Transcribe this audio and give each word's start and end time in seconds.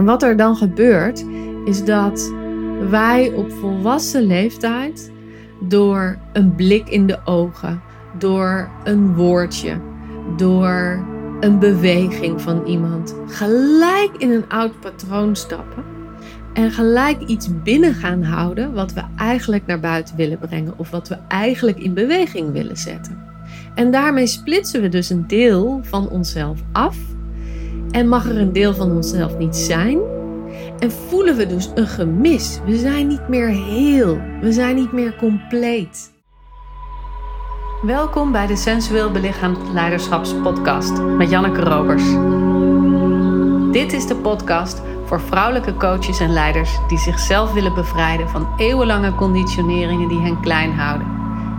En 0.00 0.06
wat 0.06 0.22
er 0.22 0.36
dan 0.36 0.56
gebeurt, 0.56 1.24
is 1.64 1.84
dat 1.84 2.32
wij 2.90 3.32
op 3.34 3.52
volwassen 3.52 4.22
leeftijd 4.22 5.12
door 5.68 6.18
een 6.32 6.54
blik 6.54 6.88
in 6.88 7.06
de 7.06 7.18
ogen, 7.24 7.80
door 8.18 8.68
een 8.84 9.14
woordje, 9.14 9.76
door 10.36 11.04
een 11.40 11.58
beweging 11.58 12.40
van 12.40 12.64
iemand, 12.66 13.14
gelijk 13.26 14.10
in 14.18 14.30
een 14.30 14.48
oud 14.48 14.80
patroon 14.80 15.36
stappen 15.36 15.84
en 16.52 16.70
gelijk 16.70 17.20
iets 17.20 17.48
binnen 17.62 17.94
gaan 17.94 18.22
houden 18.22 18.74
wat 18.74 18.92
we 18.92 19.02
eigenlijk 19.16 19.66
naar 19.66 19.80
buiten 19.80 20.16
willen 20.16 20.38
brengen 20.38 20.74
of 20.76 20.90
wat 20.90 21.08
we 21.08 21.16
eigenlijk 21.28 21.78
in 21.78 21.94
beweging 21.94 22.52
willen 22.52 22.76
zetten. 22.76 23.18
En 23.74 23.90
daarmee 23.90 24.26
splitsen 24.26 24.82
we 24.82 24.88
dus 24.88 25.10
een 25.10 25.26
deel 25.26 25.80
van 25.82 26.08
onszelf 26.08 26.58
af 26.72 26.96
en 27.90 28.08
mag 28.08 28.28
er 28.28 28.38
een 28.38 28.52
deel 28.52 28.74
van 28.74 28.90
onszelf 28.90 29.38
niet 29.38 29.56
zijn. 29.56 29.98
En 30.78 30.92
voelen 30.92 31.36
we 31.36 31.46
dus 31.46 31.70
een 31.74 31.86
gemis. 31.86 32.60
We 32.64 32.76
zijn 32.76 33.06
niet 33.06 33.28
meer 33.28 33.48
heel. 33.48 34.18
We 34.40 34.52
zijn 34.52 34.74
niet 34.74 34.92
meer 34.92 35.16
compleet. 35.16 36.12
Welkom 37.82 38.32
bij 38.32 38.46
de 38.46 38.56
Sensueel 38.56 39.10
Belichaamd 39.10 39.72
Leiderschapspodcast 39.72 41.02
met 41.02 41.30
Janneke 41.30 41.60
Robers. 41.60 42.04
Dit 43.72 43.92
is 43.92 44.06
de 44.06 44.16
podcast 44.16 44.82
voor 45.04 45.20
vrouwelijke 45.20 45.74
coaches 45.74 46.20
en 46.20 46.32
leiders 46.32 46.78
die 46.88 46.98
zichzelf 46.98 47.52
willen 47.52 47.74
bevrijden 47.74 48.28
van 48.28 48.48
eeuwenlange 48.56 49.14
conditioneringen 49.14 50.08
die 50.08 50.20
hen 50.20 50.40
klein 50.40 50.72
houden. 50.72 51.06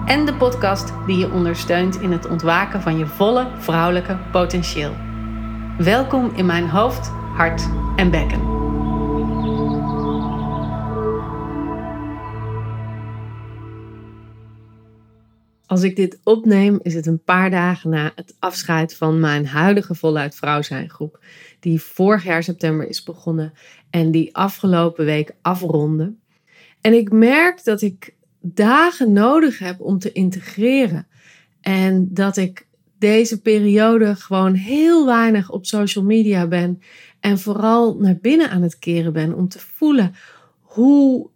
En 0.05 0.25
de 0.25 0.33
podcast 0.33 0.93
die 1.05 1.17
je 1.17 1.31
ondersteunt 1.31 2.01
in 2.01 2.11
het 2.11 2.27
ontwaken 2.27 2.81
van 2.81 2.97
je 2.97 3.07
volle 3.07 3.47
vrouwelijke 3.57 4.17
potentieel. 4.31 5.10
Welkom 5.77 6.31
in 6.35 6.45
mijn 6.45 6.69
hoofd, 6.69 7.07
hart 7.07 7.69
en 7.95 8.11
bekken. 8.11 8.41
Als 15.65 15.83
ik 15.83 15.95
dit 15.95 16.19
opneem, 16.23 16.79
is 16.81 16.93
het 16.93 17.05
een 17.05 17.23
paar 17.23 17.49
dagen 17.49 17.89
na 17.89 18.11
het 18.15 18.35
afscheid 18.39 18.95
van 18.95 19.19
mijn 19.19 19.47
huidige 19.47 19.95
voluit 19.95 20.35
vrouw 20.35 20.61
zijn 20.61 20.89
groep, 20.89 21.23
die 21.59 21.81
vorig 21.81 22.23
jaar 22.23 22.43
september 22.43 22.87
is 22.87 23.03
begonnen 23.03 23.53
en 23.89 24.11
die 24.11 24.35
afgelopen 24.35 25.05
week 25.05 25.35
afronde. 25.41 26.13
En 26.81 26.93
ik 26.93 27.11
merk 27.11 27.63
dat 27.63 27.81
ik 27.81 28.15
dagen 28.39 29.11
nodig 29.11 29.59
heb 29.59 29.81
om 29.81 29.99
te 29.99 30.11
integreren 30.11 31.07
en 31.61 32.07
dat 32.13 32.37
ik 32.37 32.69
deze 33.01 33.41
periode 33.41 34.15
gewoon 34.15 34.53
heel 34.53 35.05
weinig 35.05 35.49
op 35.49 35.65
social 35.65 36.03
media 36.03 36.47
ben. 36.47 36.81
En 37.19 37.39
vooral 37.39 37.95
naar 37.95 38.17
binnen 38.21 38.49
aan 38.49 38.61
het 38.61 38.79
keren 38.79 39.13
ben 39.13 39.33
om 39.33 39.47
te 39.47 39.59
voelen 39.59 40.15
hoe 40.61 41.29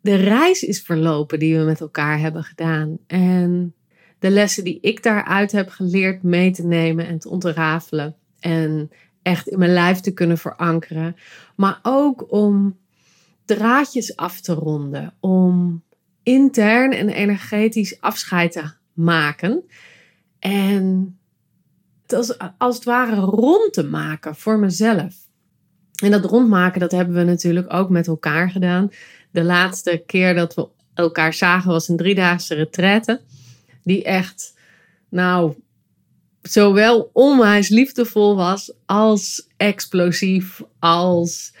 de 0.00 0.14
reis 0.14 0.62
is 0.62 0.82
verlopen 0.82 1.38
die 1.38 1.58
we 1.58 1.64
met 1.64 1.80
elkaar 1.80 2.18
hebben 2.18 2.42
gedaan. 2.42 2.98
En 3.06 3.74
de 4.18 4.30
lessen 4.30 4.64
die 4.64 4.78
ik 4.80 5.02
daaruit 5.02 5.52
heb 5.52 5.68
geleerd 5.68 6.22
mee 6.22 6.50
te 6.50 6.66
nemen 6.66 7.06
en 7.06 7.18
te 7.18 7.28
ontrafelen. 7.28 8.16
En 8.38 8.90
echt 9.22 9.48
in 9.48 9.58
mijn 9.58 9.72
lijf 9.72 10.00
te 10.00 10.12
kunnen 10.12 10.38
verankeren. 10.38 11.16
Maar 11.56 11.78
ook 11.82 12.32
om 12.32 12.78
draadjes 13.44 14.16
af 14.16 14.40
te 14.40 14.52
ronden. 14.52 15.14
Om 15.20 15.82
intern 16.22 16.92
en 16.92 17.08
energetisch 17.08 18.00
afscheid 18.00 18.52
te 18.52 18.70
maken. 18.92 19.64
En 20.40 21.18
het 22.02 22.12
als, 22.12 22.38
als 22.58 22.74
het 22.74 22.84
ware 22.84 23.20
rond 23.20 23.72
te 23.72 23.84
maken 23.84 24.36
voor 24.36 24.58
mezelf. 24.58 25.14
En 26.02 26.10
dat 26.10 26.24
rondmaken, 26.24 26.80
dat 26.80 26.90
hebben 26.90 27.14
we 27.14 27.24
natuurlijk 27.24 27.72
ook 27.72 27.90
met 27.90 28.06
elkaar 28.06 28.50
gedaan. 28.50 28.90
De 29.30 29.42
laatste 29.42 30.02
keer 30.06 30.34
dat 30.34 30.54
we 30.54 30.68
elkaar 30.94 31.34
zagen 31.34 31.70
was 31.70 31.88
een 31.88 31.96
driedaagse 31.96 32.54
retraite. 32.54 33.20
Die 33.82 34.04
echt, 34.04 34.54
nou, 35.08 35.54
zowel 36.42 37.10
onwijs 37.12 37.68
liefdevol 37.68 38.36
was 38.36 38.72
als 38.86 39.48
explosief, 39.56 40.62
als 40.78 41.54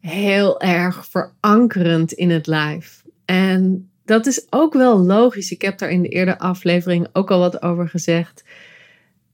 heel 0.00 0.60
erg 0.60 1.06
verankerend 1.06 2.12
in 2.12 2.30
het 2.30 2.46
lijf. 2.46 3.02
En 3.24 3.89
dat 4.10 4.26
is 4.26 4.46
ook 4.50 4.72
wel 4.72 4.98
logisch. 4.98 5.50
Ik 5.50 5.62
heb 5.62 5.78
daar 5.78 5.90
in 5.90 6.02
de 6.02 6.08
eerdere 6.08 6.38
aflevering 6.38 7.08
ook 7.12 7.30
al 7.30 7.38
wat 7.38 7.62
over 7.62 7.88
gezegd. 7.88 8.44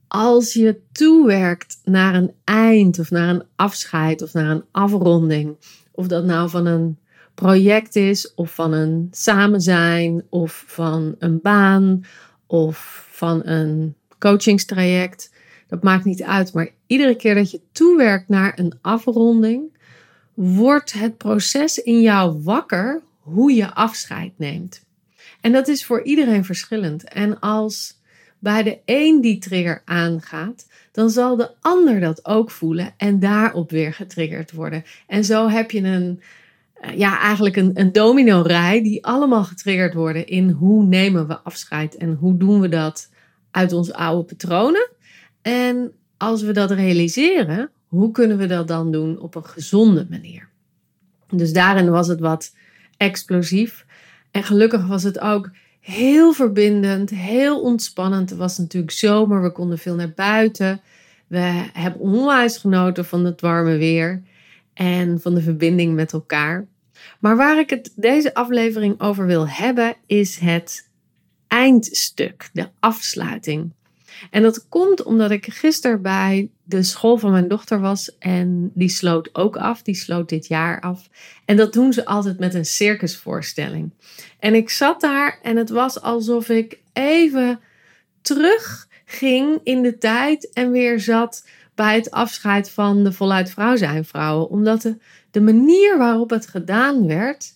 Als 0.09 0.53
je 0.53 0.81
toewerkt 0.93 1.81
naar 1.85 2.15
een 2.15 2.33
eind 2.45 2.99
of 2.99 3.11
naar 3.11 3.29
een 3.29 3.43
afscheid 3.57 4.23
of 4.23 4.33
naar 4.33 4.51
een 4.51 4.65
afronding, 4.71 5.57
of 5.93 6.07
dat 6.07 6.25
nou 6.25 6.51
van 6.51 6.67
een 6.67 6.99
project 7.35 7.97
is 7.97 8.35
of 8.35 8.55
van 8.55 8.73
een 8.73 9.09
samen 9.11 9.61
zijn 9.61 10.25
of 10.29 10.65
van 10.67 11.15
een 11.19 11.41
baan 11.43 12.01
of 12.47 13.07
van 13.11 13.47
een 13.47 13.95
coachingstraject, 14.19 15.33
dat 15.69 15.83
maakt 15.83 16.05
niet 16.05 16.23
uit. 16.23 16.53
Maar 16.53 16.69
iedere 16.87 17.17
keer 17.17 17.35
dat 17.35 17.51
je 17.51 17.61
toewerkt 17.73 18.29
naar 18.29 18.59
een 18.59 18.79
afronding, 18.81 19.79
wordt 20.35 20.93
het 20.93 21.17
proces 21.17 21.79
in 21.79 22.01
jou 22.01 22.43
wakker 22.43 23.05
hoe 23.27 23.53
je 23.53 23.75
afscheid 23.75 24.33
neemt. 24.37 24.85
En 25.41 25.53
dat 25.53 25.69
is 25.69 25.85
voor 25.85 26.03
iedereen 26.03 26.45
verschillend. 26.45 27.09
En 27.09 27.41
als 27.41 28.01
bij 28.39 28.63
de 28.63 28.79
een 28.85 29.21
die 29.21 29.39
trigger 29.39 29.83
aangaat, 29.85 30.67
dan 30.93 31.11
zal 31.11 31.37
de 31.37 31.51
ander 31.61 32.01
dat 32.01 32.27
ook 32.27 32.51
voelen 32.51 32.95
en 32.97 33.19
daarop 33.19 33.71
weer 33.71 33.93
getriggerd 33.93 34.53
worden. 34.53 34.85
En 35.07 35.25
zo 35.25 35.49
heb 35.49 35.71
je 35.71 35.83
een, 35.83 36.21
eh, 36.75 36.99
ja, 36.99 37.21
eigenlijk 37.21 37.57
een, 37.57 37.71
een 37.75 37.93
domino-rij 37.93 38.83
die 38.83 39.05
allemaal 39.05 39.45
getriggerd 39.45 39.95
worden 39.95 40.27
in 40.27 40.51
hoe 40.51 40.85
nemen 40.85 41.27
we 41.27 41.39
afscheid 41.39 41.97
en 41.97 42.15
hoe 42.15 42.37
doen 42.37 42.61
we 42.61 42.69
dat 42.69 43.11
uit 43.51 43.73
onze 43.73 43.95
oude 43.95 44.25
patronen. 44.25 44.89
En 45.43 45.93
als 46.17 46.43
we 46.43 46.53
dat 46.53 46.71
realiseren, 46.71 47.71
hoe 47.87 48.11
kunnen 48.11 48.39
we 48.39 48.47
dat 48.47 48.69
dan 48.69 48.93
doen 48.93 49.19
op 49.19 49.35
een 49.35 49.45
gezonde 49.45 50.07
manier? 50.11 50.49
Dus 51.31 51.53
daarin 51.53 51.91
was 51.91 52.09
het 52.09 52.21
wat 52.21 52.53
explosief. 52.97 53.87
En 54.31 54.43
gelukkig 54.43 54.87
was 54.87 55.03
het 55.03 55.19
ook 55.19 55.51
heel 55.81 56.33
verbindend, 56.33 57.11
heel 57.11 57.61
ontspannend. 57.61 58.31
Het 58.31 58.39
was 58.39 58.59
natuurlijk 58.59 58.93
zomer, 58.93 59.43
we 59.43 59.53
konden 59.53 59.79
veel 59.79 59.95
naar 59.95 60.13
buiten. 60.15 60.81
We 61.27 61.69
hebben 61.73 62.01
onwijs 62.01 62.57
genoten 62.57 63.05
van 63.05 63.25
het 63.25 63.41
warme 63.41 63.77
weer 63.77 64.23
en 64.75 65.21
van 65.21 65.35
de 65.35 65.43
verbinding 65.43 65.95
met 65.95 66.13
elkaar. 66.13 66.67
Maar 67.21 67.37
waar 67.37 67.59
ik 67.59 67.71
het 67.71 67.93
deze 67.97 68.35
aflevering 68.35 69.01
over 69.01 69.27
wil 69.27 69.49
hebben, 69.49 69.95
is 70.07 70.39
het 70.39 70.89
eindstuk, 71.47 72.51
de 72.53 72.69
afsluiting. 72.81 73.73
En 74.31 74.43
dat 74.43 74.69
komt 74.69 75.03
omdat 75.03 75.31
ik 75.31 75.47
gisteren 75.53 76.03
bij 76.03 76.51
de 76.63 76.83
school 76.83 77.19
van 77.19 77.31
mijn 77.31 77.49
dochter 77.49 77.81
was 77.81 78.19
en 78.19 78.71
die 78.75 78.89
sloot 78.89 79.29
ook 79.33 79.57
af. 79.57 79.83
Die 79.83 79.95
sloot 79.95 80.29
dit 80.29 80.47
jaar 80.47 80.81
af. 80.81 81.09
En 81.45 81.57
dat 81.57 81.73
doen 81.73 81.93
ze 81.93 82.05
altijd 82.05 82.39
met 82.39 82.55
een 82.55 82.65
circusvoorstelling. 82.65 83.91
En 84.39 84.55
ik 84.55 84.71
zat 84.71 85.01
daar 85.01 85.39
en 85.43 85.57
het 85.57 85.71
was 85.71 86.01
alsof 86.01 86.49
ik 86.49 86.79
even 86.93 87.61
terug 88.21 88.89
ging 89.05 89.61
in 89.63 89.83
de 89.83 89.99
tijd 89.99 90.53
en 90.53 90.71
weer 90.71 91.01
zat 91.01 91.47
bij 91.75 91.95
het 91.95 92.11
afscheid 92.11 92.71
van 92.71 93.05
de 93.05 93.13
voluit 93.13 93.51
vrouw 93.51 93.77
zijn 93.77 94.05
vrouwen. 94.05 94.49
Omdat 94.49 94.83
de, 94.83 94.97
de 95.31 95.41
manier 95.41 95.99
waarop 95.99 96.31
het 96.31 96.47
gedaan 96.47 97.07
werd 97.07 97.55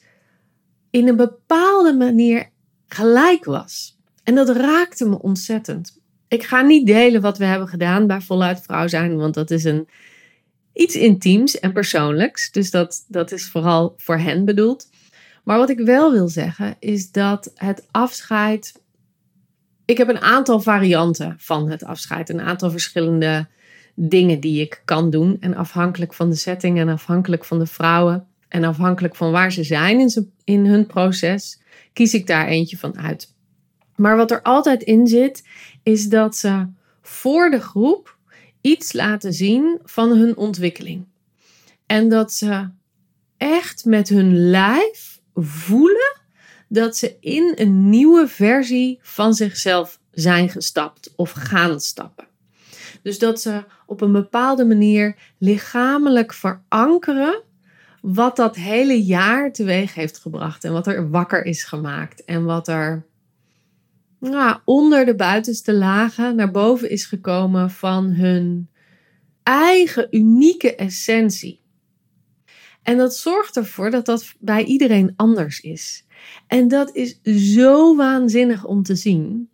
in 0.91 1.09
een 1.09 1.17
bepaalde 1.17 1.95
manier 1.95 2.49
gelijk 2.87 3.45
was. 3.45 3.99
En 4.25 4.35
dat 4.35 4.49
raakte 4.49 5.09
me 5.09 5.23
ontzettend. 5.23 6.00
Ik 6.31 6.43
ga 6.43 6.61
niet 6.61 6.87
delen 6.87 7.21
wat 7.21 7.39
we 7.39 7.45
hebben 7.45 7.69
gedaan 7.69 8.07
bij 8.07 8.21
voluit 8.21 8.61
vrouw 8.61 8.89
zijn, 8.89 9.17
want 9.17 9.35
dat 9.35 9.51
is 9.51 9.65
een, 9.65 9.89
iets 10.73 10.95
intiems 10.95 11.59
en 11.59 11.73
persoonlijks. 11.73 12.51
Dus 12.51 12.71
dat, 12.71 13.05
dat 13.09 13.33
is 13.33 13.49
vooral 13.49 13.95
voor 13.97 14.19
hen 14.19 14.45
bedoeld. 14.45 14.89
Maar 15.45 15.59
wat 15.59 15.71
ik 15.71 15.79
wel 15.79 16.13
wil 16.13 16.29
zeggen 16.29 16.77
is 16.79 17.11
dat 17.11 17.51
het 17.55 17.87
afscheid. 17.91 18.83
Ik 19.85 19.99
heb 19.99 20.09
een 20.09 20.21
aantal 20.21 20.61
varianten 20.61 21.35
van 21.39 21.71
het 21.71 21.85
afscheid, 21.85 22.29
een 22.29 22.41
aantal 22.41 22.71
verschillende 22.71 23.47
dingen 23.95 24.41
die 24.41 24.61
ik 24.61 24.83
kan 24.85 25.11
doen. 25.11 25.37
En 25.41 25.55
afhankelijk 25.55 26.15
van 26.15 26.31
de 26.31 26.37
setting 26.37 26.79
en 26.79 26.89
afhankelijk 26.89 27.45
van 27.45 27.59
de 27.59 27.67
vrouwen 27.67 28.27
en 28.49 28.65
afhankelijk 28.65 29.17
van 29.17 29.31
waar 29.31 29.53
ze 29.53 29.65
zijn 29.65 30.01
in, 30.01 30.33
in 30.45 30.67
hun 30.67 30.87
proces, 30.87 31.61
kies 31.93 32.15
ik 32.15 32.27
daar 32.27 32.47
eentje 32.47 32.77
van 32.77 32.99
uit. 32.99 33.35
Maar 34.01 34.17
wat 34.17 34.31
er 34.31 34.43
altijd 34.43 34.83
in 34.83 35.07
zit, 35.07 35.43
is 35.83 36.09
dat 36.09 36.37
ze 36.37 36.67
voor 37.03 37.51
de 37.51 37.61
groep 37.61 38.17
iets 38.61 38.93
laten 38.93 39.33
zien 39.33 39.79
van 39.85 40.11
hun 40.11 40.37
ontwikkeling. 40.37 41.07
En 41.87 42.09
dat 42.09 42.33
ze 42.33 42.69
echt 43.37 43.85
met 43.85 44.09
hun 44.09 44.51
lijf 44.51 45.21
voelen 45.35 46.19
dat 46.69 46.97
ze 46.97 47.17
in 47.21 47.53
een 47.55 47.89
nieuwe 47.89 48.29
versie 48.29 48.99
van 49.03 49.35
zichzelf 49.35 50.01
zijn 50.11 50.49
gestapt 50.49 51.13
of 51.17 51.31
gaan 51.31 51.81
stappen. 51.81 52.27
Dus 53.03 53.19
dat 53.19 53.41
ze 53.41 53.65
op 53.87 54.01
een 54.01 54.13
bepaalde 54.13 54.65
manier 54.65 55.17
lichamelijk 55.39 56.33
verankeren 56.33 57.43
wat 58.01 58.37
dat 58.37 58.57
hele 58.57 59.05
jaar 59.05 59.53
teweeg 59.53 59.95
heeft 59.95 60.19
gebracht 60.19 60.65
en 60.65 60.73
wat 60.73 60.87
er 60.87 61.11
wakker 61.11 61.45
is 61.45 61.65
gemaakt 61.65 62.25
en 62.25 62.45
wat 62.45 62.69
er 62.69 63.07
nou, 64.21 64.61
onder 64.65 65.05
de 65.05 65.15
buitenste 65.15 65.75
lagen 65.75 66.37
naar 66.37 66.51
boven 66.51 66.91
is 66.91 67.05
gekomen 67.05 67.71
van 67.71 68.05
hun 68.05 68.69
eigen 69.43 70.07
unieke 70.11 70.75
essentie. 70.75 71.61
En 72.83 72.97
dat 72.97 73.17
zorgt 73.17 73.57
ervoor 73.57 73.91
dat 73.91 74.07
dat 74.07 74.35
bij 74.39 74.65
iedereen 74.65 75.13
anders 75.17 75.61
is. 75.61 76.07
En 76.47 76.69
dat 76.69 76.95
is 76.95 77.21
zo 77.55 77.97
waanzinnig 77.97 78.65
om 78.65 78.83
te 78.83 78.95
zien. 78.95 79.51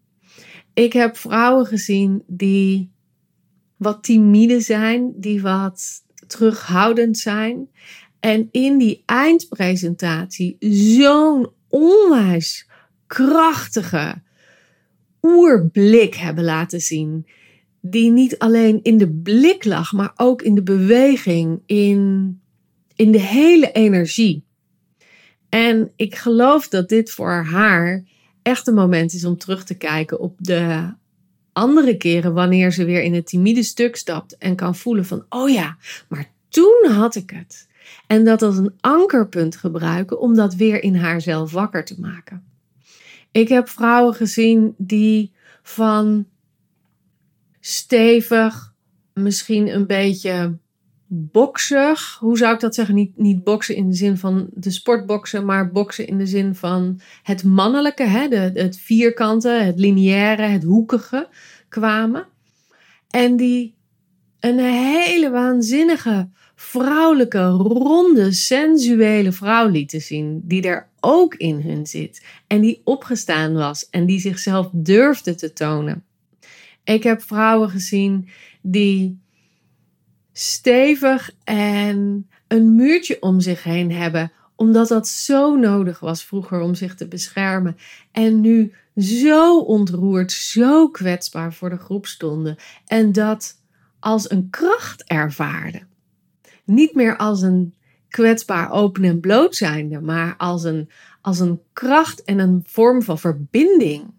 Ik 0.75 0.93
heb 0.93 1.17
vrouwen 1.17 1.67
gezien 1.67 2.23
die 2.27 2.91
wat 3.77 4.03
timide 4.03 4.61
zijn, 4.61 5.13
die 5.17 5.43
wat 5.43 6.05
terughoudend 6.27 7.19
zijn. 7.19 7.69
En 8.21 8.49
in 8.51 8.79
die 8.79 9.03
eindpresentatie 9.07 10.57
zo'n 10.61 11.51
onwijs 11.69 12.69
krachtige 13.07 14.23
oerblik 15.27 16.15
hebben 16.15 16.45
laten 16.45 16.81
zien. 16.81 17.27
Die 17.81 18.11
niet 18.11 18.39
alleen 18.39 18.81
in 18.83 18.99
de 18.99 19.11
blik 19.11 19.65
lag, 19.65 19.93
maar 19.93 20.13
ook 20.17 20.43
in 20.43 20.55
de 20.55 20.63
beweging, 20.63 21.63
in, 21.67 22.41
in 22.95 23.13
de 23.13 23.21
hele 23.21 23.73
energie. 23.73 24.45
En 25.49 25.93
ik 25.97 26.15
geloof 26.15 26.69
dat 26.69 26.89
dit 26.89 27.11
voor 27.11 27.31
haar 27.33 28.05
echt 28.43 28.67
een 28.67 28.75
moment 28.75 29.13
is 29.13 29.25
om 29.25 29.39
terug 29.39 29.65
te 29.65 29.77
kijken 29.77 30.21
op 30.21 30.35
de 30.39 30.93
andere 31.53 31.97
keren 31.97 32.35
wanneer 32.35 32.73
ze 32.73 32.85
weer 32.85 33.03
in 33.03 33.15
het 33.15 33.27
timide 33.27 33.63
stuk 33.63 33.97
stapt 33.97 34.37
en 34.39 34.57
kan 34.57 34.75
voelen 34.75 35.05
van, 35.05 35.25
oh 35.29 35.51
ja, 35.51 35.77
maar 36.09 36.31
toen 36.49 36.87
had 36.89 37.15
ik 37.15 37.31
het. 37.31 37.69
En 38.07 38.25
dat 38.25 38.43
als 38.43 38.57
een 38.57 38.75
ankerpunt 38.81 39.57
gebruiken 39.57 40.21
om 40.21 40.35
dat 40.35 40.55
weer 40.55 40.83
in 40.83 40.97
haarzelf 40.97 41.53
wakker 41.53 41.85
te 41.85 42.01
maken. 42.01 42.45
Ik 43.37 43.49
heb 43.49 43.69
vrouwen 43.69 44.15
gezien 44.15 44.75
die 44.79 45.33
van 45.63 46.27
stevig, 47.61 48.75
misschien 49.13 49.75
een 49.75 49.87
beetje 49.87 50.59
boksig. 51.07 52.17
Hoe 52.21 52.39
zou 52.39 52.55
ik 52.55 52.61
dat 52.61 52.75
zeggen? 52.75 52.95
Niet, 52.95 53.19
niet 53.19 53.45
boksen 53.45 53.75
in 53.75 53.89
de 53.89 53.95
zin 53.95 54.17
van 54.17 54.49
de 54.53 54.71
sportboksen, 54.71 55.45
maar 55.45 55.71
boksen 55.71 56.07
in 56.07 56.19
de 56.19 56.27
zin 56.27 56.55
van 56.55 57.01
het 57.23 57.45
mannelijke, 57.45 58.03
hè? 58.03 58.29
Het 58.37 58.79
vierkante, 58.79 59.49
het 59.49 59.79
lineaire, 59.79 60.43
het 60.43 60.63
hoekige 60.63 61.29
kwamen. 61.69 62.27
En 63.11 63.37
die 63.37 63.75
een 64.41 64.59
hele 64.59 65.31
waanzinnige 65.31 66.29
vrouwelijke, 66.55 67.47
ronde, 67.49 68.33
sensuele 68.33 69.33
vrouw 69.33 69.69
lieten 69.69 70.01
zien, 70.01 70.41
die 70.45 70.63
er 70.63 70.89
ook 71.07 71.35
in 71.35 71.61
hun 71.61 71.87
zit 71.87 72.25
en 72.47 72.61
die 72.61 72.81
opgestaan 72.85 73.55
was 73.55 73.91
en 73.91 74.07
die 74.07 74.21
zichzelf 74.21 74.69
durfde 74.73 75.35
te 75.35 75.53
tonen. 75.53 76.05
Ik 76.85 77.03
heb 77.03 77.23
vrouwen 77.23 77.71
gezien 77.71 78.29
die 78.63 79.21
stevig 80.33 81.31
en 81.45 82.29
een 82.49 82.75
muurtje 82.75 83.23
om 83.23 83.41
zich 83.41 83.63
heen 83.63 83.93
hebben, 83.93 84.33
omdat 84.57 84.89
dat 84.89 85.09
zo 85.09 85.57
nodig 85.57 86.01
was 86.01 86.25
vroeger 86.25 86.61
om 86.61 86.75
zich 86.75 86.95
te 86.95 87.09
beschermen. 87.09 87.77
En 88.13 88.41
nu 88.41 88.73
zo 88.97 89.61
ontroerd, 89.61 90.33
zo 90.33 90.89
kwetsbaar 90.89 91.53
voor 91.53 91.71
de 91.71 91.79
groep 91.79 92.07
stonden 92.07 92.57
en 92.87 93.13
dat 93.13 93.63
als 93.99 94.31
een 94.31 94.51
kracht 94.51 95.05
ervaarden 95.05 95.89
niet 96.67 96.95
meer 96.95 97.17
als 97.17 97.43
een 97.43 97.75
kwetsbaar 98.09 98.71
open 98.71 99.05
en 99.05 99.21
bloot 99.21 99.57
zijnde, 99.57 100.01
maar 100.01 100.37
als 100.37 100.65
een, 100.65 100.91
als 101.21 101.39
een 101.39 101.61
kracht 101.73 102.25
en 102.25 102.39
een 102.39 102.63
vorm 102.67 103.03
van 103.03 103.19
verbinding. 103.19 104.15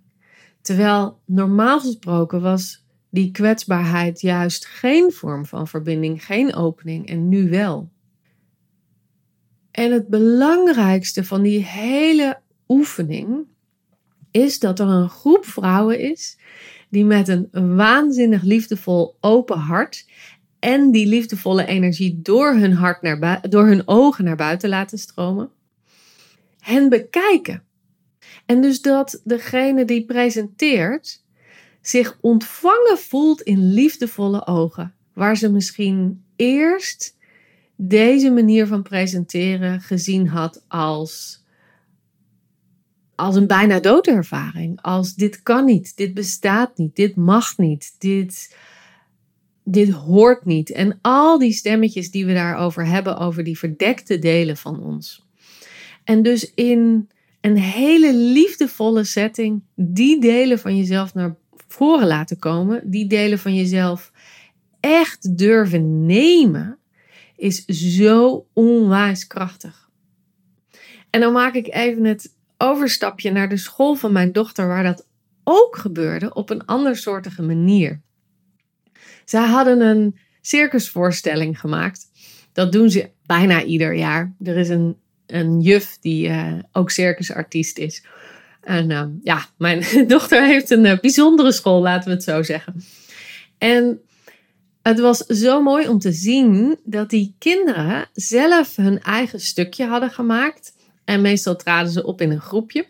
Terwijl 0.62 1.20
normaal 1.26 1.80
gesproken 1.80 2.42
was 2.42 2.86
die 3.10 3.32
kwetsbaarheid 3.32 4.22
juist 4.22 4.66
geen 4.66 5.12
vorm 5.12 5.46
van 5.46 5.68
verbinding, 5.68 6.26
geen 6.26 6.56
opening 6.56 7.08
en 7.08 7.30
nu 7.30 7.50
wel. 7.50 7.90
En 9.72 9.92
het 9.92 10.08
belangrijkste 10.08 11.24
van 11.24 11.42
die 11.42 11.64
hele 11.64 12.40
oefening 12.68 13.46
is 14.32 14.60
dat 14.60 14.80
er 14.80 14.88
een 14.88 15.10
groep 15.10 15.46
vrouwen 15.46 16.00
is 16.00 16.38
die 16.90 17.06
met 17.06 17.28
een 17.28 17.76
waanzinnig 17.76 18.44
liefdevol 18.44 19.18
open 19.20 19.58
hart 19.58 20.06
en 20.60 20.92
die 20.92 21.08
liefdevolle 21.08 21.66
energie 21.66 22.20
door 22.22 22.54
hun, 22.54 22.74
hart 22.74 23.02
naar 23.02 23.50
door 23.50 23.66
hun 23.66 23.88
ogen 23.88 24.24
naar 24.24 24.36
buiten 24.36 24.70
laten 24.70 24.98
stromen, 24.98 25.50
hen 26.60 26.90
bekijken. 26.90 27.64
En 28.46 28.62
dus 28.62 28.82
dat 28.82 29.22
degene 29.24 29.86
die 29.86 30.06
presenteert 30.06 31.24
zich 31.82 32.18
ontvangen 32.22 32.98
voelt 32.98 33.42
in 33.42 33.74
liefdevolle 33.74 34.48
ogen, 34.48 34.94
waar 35.14 35.38
ze 35.38 35.52
misschien 35.52 36.24
eerst 36.36 37.18
deze 37.76 38.32
manier 38.32 38.68
van 38.68 38.82
presenteren 38.82 39.82
gezien 39.82 40.28
had 40.28 40.64
als, 40.68 41.44
als 43.16 43.36
een 43.36 43.48
bijna 43.48 43.80
doodervaring. 43.80 44.82
Als 44.82 45.16
dit 45.16 45.44
kan 45.44 45.66
niet, 45.66 45.98
dit 45.98 46.14
bestaat 46.14 46.78
niet, 46.78 46.96
dit 46.96 47.16
mag 47.16 47.58
niet, 47.58 47.96
dit 47.98 48.56
dit 49.70 49.90
hoort 49.90 50.46
niet. 50.46 50.72
En 50.72 51.00
al 51.02 51.40
die 51.40 51.52
stemmetjes 51.52 52.12
die 52.12 52.26
we 52.26 52.34
daarover 52.34 52.86
hebben, 52.86 53.18
over 53.18 53.44
die 53.44 53.58
verdekte 53.58 54.20
delen 54.20 54.58
van 54.58 54.84
ons. 54.84 55.26
En 56.04 56.24
dus 56.24 56.54
in 56.54 57.10
een 57.42 57.58
hele 57.58 58.16
liefdevolle 58.16 59.04
setting 59.04 59.64
die 59.76 60.22
delen 60.22 60.60
van 60.60 60.78
jezelf 60.78 61.14
naar 61.14 61.36
voren 61.68 62.08
laten 62.08 62.40
komen, 62.40 62.90
die 62.90 63.08
delen 63.08 63.40
van 63.40 63.56
jezelf 63.56 64.12
echt 64.80 65.38
durven 65.38 66.06
nemen, 66.06 66.78
is 67.36 67.66
zo 67.66 68.48
onwijs 68.54 69.28
krachtig. 69.28 69.90
En 71.10 71.20
dan 71.20 71.34
maak 71.34 71.54
ik 71.54 71.74
even 71.74 72.04
het 72.04 72.36
overstapje 72.58 73.32
naar 73.32 73.50
de 73.50 73.58
school 73.58 73.96
van 73.96 74.12
mijn 74.12 74.32
dochter, 74.32 74.68
waar 74.68 74.84
dat 74.84 75.08
ook 75.44 75.76
gebeurde 75.76 76.34
op 76.34 76.50
een 76.50 76.66
andersoortige 76.66 77.42
manier. 77.42 78.02
Zij 79.30 79.46
hadden 79.46 79.82
een 79.82 80.18
circusvoorstelling 80.42 81.60
gemaakt. 81.60 82.06
Dat 82.54 82.72
doen 82.72 82.90
ze 82.90 83.10
bijna 83.26 83.64
ieder 83.64 83.96
jaar. 83.96 84.36
Er 84.44 84.58
is 84.58 84.70
een, 84.70 84.98
een 85.26 85.62
juf 85.62 85.98
die 86.02 86.28
uh, 86.28 86.54
ook 86.72 86.92
circusartiest 86.92 87.78
is. 87.78 88.06
En 88.62 88.90
uh, 88.90 89.04
ja, 89.24 89.46
mijn 89.58 89.84
dochter 90.08 90.46
heeft 90.46 90.70
een 90.70 90.86
uh, 90.86 91.00
bijzondere 91.00 91.52
school, 91.52 91.82
laten 91.82 92.10
we 92.10 92.16
het 92.16 92.24
zo 92.24 92.44
zeggen. 92.44 92.84
En 93.58 94.02
het 94.82 95.00
was 95.00 95.18
zo 95.18 95.62
mooi 95.62 95.88
om 95.88 96.00
te 96.00 96.12
zien 96.12 96.80
dat 96.84 97.10
die 97.10 97.36
kinderen 97.38 98.10
zelf 98.14 98.76
hun 98.76 99.02
eigen 99.02 99.40
stukje 99.40 99.86
hadden 99.86 100.12
gemaakt. 100.12 100.76
En 101.06 101.22
meestal 101.22 101.56
traden 101.56 101.92
ze 101.92 102.04
op 102.04 102.22
in 102.22 102.32
een 102.32 102.42
groepje. 102.42 102.86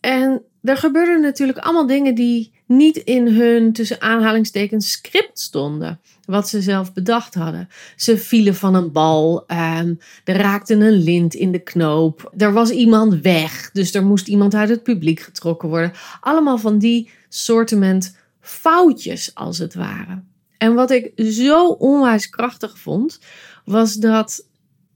En 0.00 0.42
er 0.62 0.76
gebeurden 0.76 1.20
natuurlijk 1.20 1.58
allemaal 1.58 1.86
dingen 1.86 2.14
die 2.14 2.52
niet 2.70 2.96
in 2.96 3.28
hun 3.28 3.72
tussen 3.72 4.00
aanhalingstekens 4.00 4.90
script 4.90 5.40
stonden. 5.40 6.00
Wat 6.24 6.48
ze 6.48 6.62
zelf 6.62 6.92
bedacht 6.92 7.34
hadden. 7.34 7.68
Ze 7.96 8.18
vielen 8.18 8.54
van 8.54 8.74
een 8.74 8.92
bal. 8.92 9.44
Um, 9.46 9.98
er 10.24 10.36
raakte 10.36 10.74
een 10.74 11.02
lint 11.02 11.34
in 11.34 11.52
de 11.52 11.58
knoop. 11.58 12.32
Er 12.36 12.52
was 12.52 12.70
iemand 12.70 13.20
weg. 13.20 13.70
Dus 13.72 13.94
er 13.94 14.04
moest 14.04 14.28
iemand 14.28 14.54
uit 14.54 14.68
het 14.68 14.82
publiek 14.82 15.20
getrokken 15.20 15.68
worden. 15.68 15.92
Allemaal 16.20 16.58
van 16.58 16.78
die 16.78 17.10
soortement 17.28 18.16
foutjes 18.40 19.34
als 19.34 19.58
het 19.58 19.74
ware. 19.74 20.22
En 20.58 20.74
wat 20.74 20.90
ik 20.90 21.12
zo 21.16 21.66
onwijs 21.66 22.28
krachtig 22.28 22.78
vond, 22.78 23.18
was 23.64 23.94
dat 23.94 24.46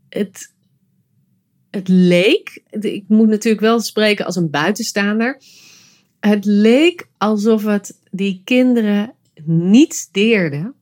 het, 0.09 0.53
het 1.71 1.89
leek. 1.89 2.63
Ik 2.71 3.05
moet 3.09 3.29
natuurlijk 3.29 3.63
wel 3.63 3.81
spreken 3.81 4.27
als 4.27 4.37
een 4.37 4.51
buitenstaander 4.51 5.41
het 6.27 6.45
leek 6.45 7.09
alsof 7.19 7.65
het 7.65 7.99
die 8.11 8.41
kinderen 8.45 9.15
niet 9.45 10.09
deerde, 10.13 10.73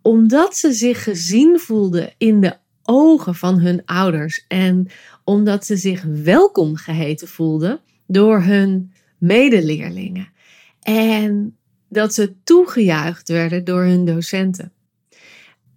omdat 0.00 0.56
ze 0.56 0.72
zich 0.72 1.02
gezien 1.02 1.58
voelden 1.60 2.14
in 2.18 2.40
de 2.40 2.56
ogen 2.82 3.34
van 3.34 3.58
hun 3.58 3.82
ouders 3.84 4.44
en 4.48 4.86
omdat 5.24 5.66
ze 5.66 5.76
zich 5.76 6.02
welkom 6.02 6.76
geheten 6.76 7.28
voelden 7.28 7.80
door 8.06 8.42
hun 8.42 8.92
medeleerlingen. 9.18 10.28
En 10.80 11.56
dat 11.88 12.14
ze 12.14 12.34
toegejuicht 12.44 13.28
werden 13.28 13.64
door 13.64 13.82
hun 13.82 14.04
docenten. 14.04 14.72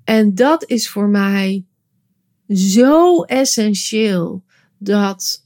En 0.03 0.35
dat 0.35 0.69
is 0.69 0.89
voor 0.89 1.07
mij 1.07 1.65
zo 2.47 3.21
essentieel 3.21 4.43
dat 4.77 5.44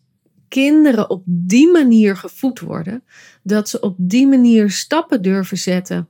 kinderen 0.50 1.10
op 1.10 1.24
die 1.26 1.72
manier 1.72 2.16
gevoed 2.16 2.60
worden, 2.60 3.04
dat 3.44 3.70
ze 3.70 3.80
op 3.80 3.96
die 3.98 4.28
manier 4.28 4.70
stappen 4.70 5.22
durven 5.22 5.58
zetten 5.58 6.10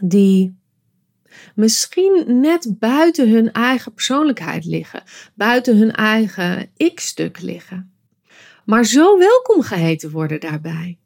die 0.00 0.56
misschien 1.54 2.40
net 2.40 2.78
buiten 2.78 3.30
hun 3.30 3.52
eigen 3.52 3.92
persoonlijkheid 3.92 4.64
liggen, 4.64 5.02
buiten 5.34 5.76
hun 5.78 5.92
eigen 5.92 6.70
ik-stuk 6.76 7.40
liggen. 7.40 7.92
Maar 8.64 8.84
zo 8.84 9.18
welkom 9.18 9.62
geheten 9.62 10.10
worden 10.10 10.40
daarbij. 10.40 10.98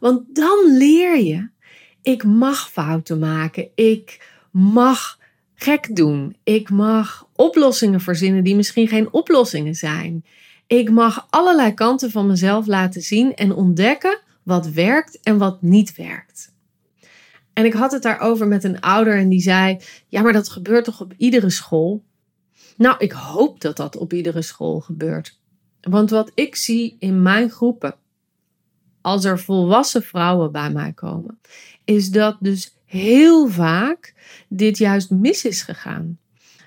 Want 0.00 0.34
dan 0.34 0.76
leer 0.76 1.18
je, 1.18 1.48
ik 2.02 2.24
mag 2.24 2.70
fouten 2.70 3.18
maken, 3.18 3.68
ik 3.74 4.26
mag 4.50 5.18
gek 5.54 5.96
doen, 5.96 6.36
ik 6.44 6.70
mag 6.70 7.28
oplossingen 7.34 8.00
verzinnen 8.00 8.44
die 8.44 8.56
misschien 8.56 8.88
geen 8.88 9.12
oplossingen 9.12 9.74
zijn. 9.74 10.24
Ik 10.68 10.90
mag 10.90 11.26
allerlei 11.30 11.74
kanten 11.74 12.10
van 12.10 12.26
mezelf 12.26 12.66
laten 12.66 13.02
zien 13.02 13.34
en 13.34 13.54
ontdekken 13.54 14.20
wat 14.42 14.68
werkt 14.68 15.20
en 15.22 15.38
wat 15.38 15.62
niet 15.62 15.96
werkt. 15.96 16.54
En 17.52 17.64
ik 17.64 17.72
had 17.72 17.92
het 17.92 18.02
daarover 18.02 18.48
met 18.48 18.64
een 18.64 18.80
ouder 18.80 19.18
en 19.18 19.28
die 19.28 19.40
zei: 19.40 19.80
Ja, 20.08 20.22
maar 20.22 20.32
dat 20.32 20.48
gebeurt 20.48 20.84
toch 20.84 21.00
op 21.00 21.14
iedere 21.16 21.50
school? 21.50 22.04
Nou, 22.76 22.96
ik 22.98 23.12
hoop 23.12 23.60
dat 23.60 23.76
dat 23.76 23.96
op 23.96 24.12
iedere 24.12 24.42
school 24.42 24.80
gebeurt. 24.80 25.40
Want 25.80 26.10
wat 26.10 26.30
ik 26.34 26.56
zie 26.56 26.96
in 26.98 27.22
mijn 27.22 27.50
groepen, 27.50 27.94
als 29.00 29.24
er 29.24 29.38
volwassen 29.38 30.02
vrouwen 30.02 30.52
bij 30.52 30.70
mij 30.70 30.92
komen, 30.92 31.40
is 31.84 32.10
dat 32.10 32.36
dus 32.40 32.76
heel 32.84 33.48
vaak 33.48 34.14
dit 34.48 34.78
juist 34.78 35.10
mis 35.10 35.44
is 35.44 35.62
gegaan. 35.62 36.18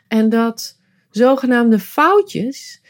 En 0.08 0.30
dat 0.30 0.80
zogenaamde 1.10 1.80
foutjes 1.80 2.82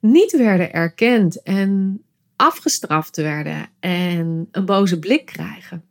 niet 0.00 0.32
werden 0.36 0.72
erkend 0.72 1.42
en 1.42 2.02
afgestraft 2.36 3.16
werden 3.16 3.68
en 3.80 4.48
een 4.50 4.64
boze 4.64 4.98
blik 4.98 5.26
krijgen. 5.26 5.84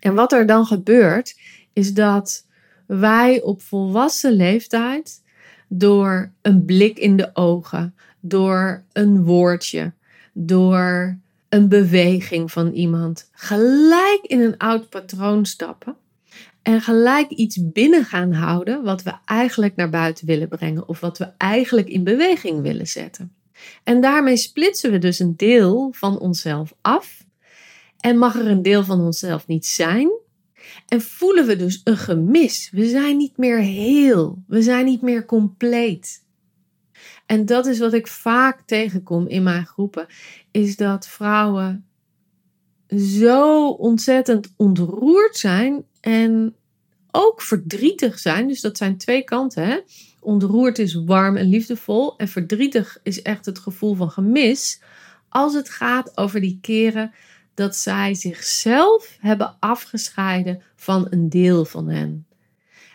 En 0.00 0.14
wat 0.14 0.32
er 0.32 0.46
dan 0.46 0.66
gebeurt, 0.66 1.38
is 1.72 1.94
dat 1.94 2.46
wij 2.86 3.42
op 3.42 3.62
volwassen 3.62 4.32
leeftijd 4.32 5.22
door 5.68 6.32
een 6.42 6.64
blik 6.64 6.98
in 6.98 7.16
de 7.16 7.30
ogen, 7.34 7.94
door 8.20 8.82
een 8.92 9.24
woordje, 9.24 9.92
door 10.32 11.18
een 11.48 11.68
beweging 11.68 12.52
van 12.52 12.72
iemand, 12.72 13.28
gelijk 13.32 14.20
in 14.22 14.40
een 14.40 14.56
oud 14.58 14.88
patroon 14.88 15.46
stappen 15.46 15.96
en 16.62 16.80
gelijk 16.80 17.30
iets 17.30 17.70
binnen 17.72 18.04
gaan 18.04 18.32
houden 18.32 18.82
wat 18.82 19.02
we 19.02 19.14
eigenlijk 19.24 19.76
naar 19.76 19.90
buiten 19.90 20.26
willen 20.26 20.48
brengen 20.48 20.88
of 20.88 21.00
wat 21.00 21.18
we 21.18 21.32
eigenlijk 21.36 21.88
in 21.88 22.04
beweging 22.04 22.62
willen 22.62 22.88
zetten. 22.88 23.32
En 23.84 24.00
daarmee 24.00 24.36
splitsen 24.36 24.90
we 24.90 24.98
dus 24.98 25.18
een 25.18 25.36
deel 25.36 25.92
van 25.92 26.18
onszelf 26.18 26.74
af 26.80 27.24
en 28.00 28.18
mag 28.18 28.34
er 28.34 28.46
een 28.46 28.62
deel 28.62 28.84
van 28.84 29.00
onszelf 29.00 29.46
niet 29.46 29.66
zijn. 29.66 30.10
En 30.88 31.00
voelen 31.00 31.46
we 31.46 31.56
dus 31.56 31.80
een 31.84 31.96
gemis. 31.96 32.70
We 32.72 32.88
zijn 32.88 33.16
niet 33.16 33.36
meer 33.36 33.58
heel. 33.58 34.42
We 34.46 34.62
zijn 34.62 34.84
niet 34.84 35.02
meer 35.02 35.24
compleet. 35.24 36.24
En 37.26 37.46
dat 37.46 37.66
is 37.66 37.78
wat 37.78 37.92
ik 37.92 38.06
vaak 38.06 38.62
tegenkom 38.66 39.26
in 39.26 39.42
mijn 39.42 39.66
groepen. 39.66 40.06
Is 40.50 40.76
dat 40.76 41.06
vrouwen 41.06 41.86
zo 42.96 43.68
ontzettend 43.68 44.52
ontroerd 44.56 45.36
zijn 45.36 45.84
en 46.02 46.54
ook 47.10 47.42
verdrietig 47.42 48.18
zijn. 48.18 48.48
Dus 48.48 48.60
dat 48.60 48.76
zijn 48.76 48.96
twee 48.96 49.22
kanten. 49.22 49.66
Hè? 49.66 49.78
Ontroerd 50.20 50.78
is 50.78 50.94
warm 50.94 51.36
en 51.36 51.48
liefdevol. 51.48 52.16
En 52.16 52.28
verdrietig 52.28 52.98
is 53.02 53.22
echt 53.22 53.46
het 53.46 53.58
gevoel 53.58 53.94
van 53.94 54.10
gemis. 54.10 54.80
Als 55.28 55.54
het 55.54 55.68
gaat 55.68 56.16
over 56.16 56.40
die 56.40 56.58
keren 56.60 57.12
dat 57.54 57.76
zij 57.76 58.14
zichzelf 58.14 59.16
hebben 59.20 59.56
afgescheiden 59.58 60.62
van 60.76 61.06
een 61.10 61.28
deel 61.28 61.64
van 61.64 61.88
hen. 61.88 62.26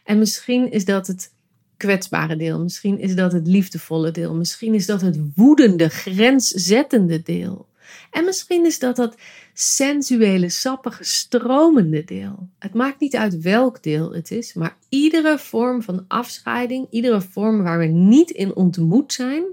En 0.03 0.19
misschien 0.19 0.71
is 0.71 0.85
dat 0.85 1.07
het 1.07 1.31
kwetsbare 1.77 2.35
deel, 2.35 2.59
misschien 2.59 2.99
is 2.99 3.15
dat 3.15 3.31
het 3.31 3.47
liefdevolle 3.47 4.11
deel, 4.11 4.35
misschien 4.35 4.73
is 4.73 4.85
dat 4.85 5.01
het 5.01 5.19
woedende, 5.35 5.89
grenszettende 5.89 7.21
deel. 7.21 7.66
En 8.11 8.25
misschien 8.25 8.65
is 8.65 8.79
dat 8.79 8.95
dat 8.95 9.15
sensuele, 9.53 10.49
sappige, 10.49 11.03
stromende 11.03 12.03
deel. 12.03 12.49
Het 12.59 12.73
maakt 12.73 12.99
niet 12.99 13.15
uit 13.15 13.41
welk 13.41 13.83
deel 13.83 14.13
het 14.13 14.31
is, 14.31 14.53
maar 14.53 14.77
iedere 14.89 15.37
vorm 15.37 15.81
van 15.81 16.05
afscheiding, 16.07 16.87
iedere 16.89 17.21
vorm 17.21 17.63
waar 17.63 17.79
we 17.79 17.85
niet 17.85 18.29
in 18.29 18.55
ontmoet 18.55 19.13
zijn, 19.13 19.43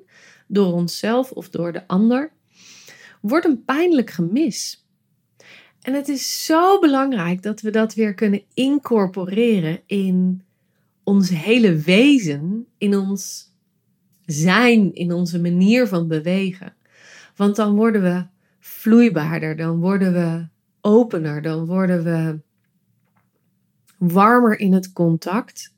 door 0.46 0.72
onszelf 0.72 1.30
of 1.30 1.48
door 1.48 1.72
de 1.72 1.86
ander, 1.86 2.32
wordt 3.20 3.46
een 3.46 3.64
pijnlijk 3.64 4.10
gemis. 4.10 4.86
En 5.82 5.94
het 5.94 6.08
is 6.08 6.44
zo 6.44 6.78
belangrijk 6.78 7.42
dat 7.42 7.60
we 7.60 7.70
dat 7.70 7.94
weer 7.94 8.14
kunnen 8.14 8.42
incorporeren 8.54 9.80
in 9.86 10.42
ons 11.02 11.28
hele 11.28 11.76
wezen, 11.76 12.66
in 12.78 12.96
ons 12.96 13.52
zijn, 14.26 14.94
in 14.94 15.12
onze 15.12 15.40
manier 15.40 15.86
van 15.86 16.08
bewegen. 16.08 16.74
Want 17.36 17.56
dan 17.56 17.74
worden 17.74 18.02
we 18.02 18.26
vloeibaarder, 18.60 19.56
dan 19.56 19.80
worden 19.80 20.12
we 20.12 20.46
opener, 20.80 21.42
dan 21.42 21.66
worden 21.66 22.04
we 22.04 22.40
warmer 23.98 24.58
in 24.58 24.72
het 24.72 24.92
contact. 24.92 25.74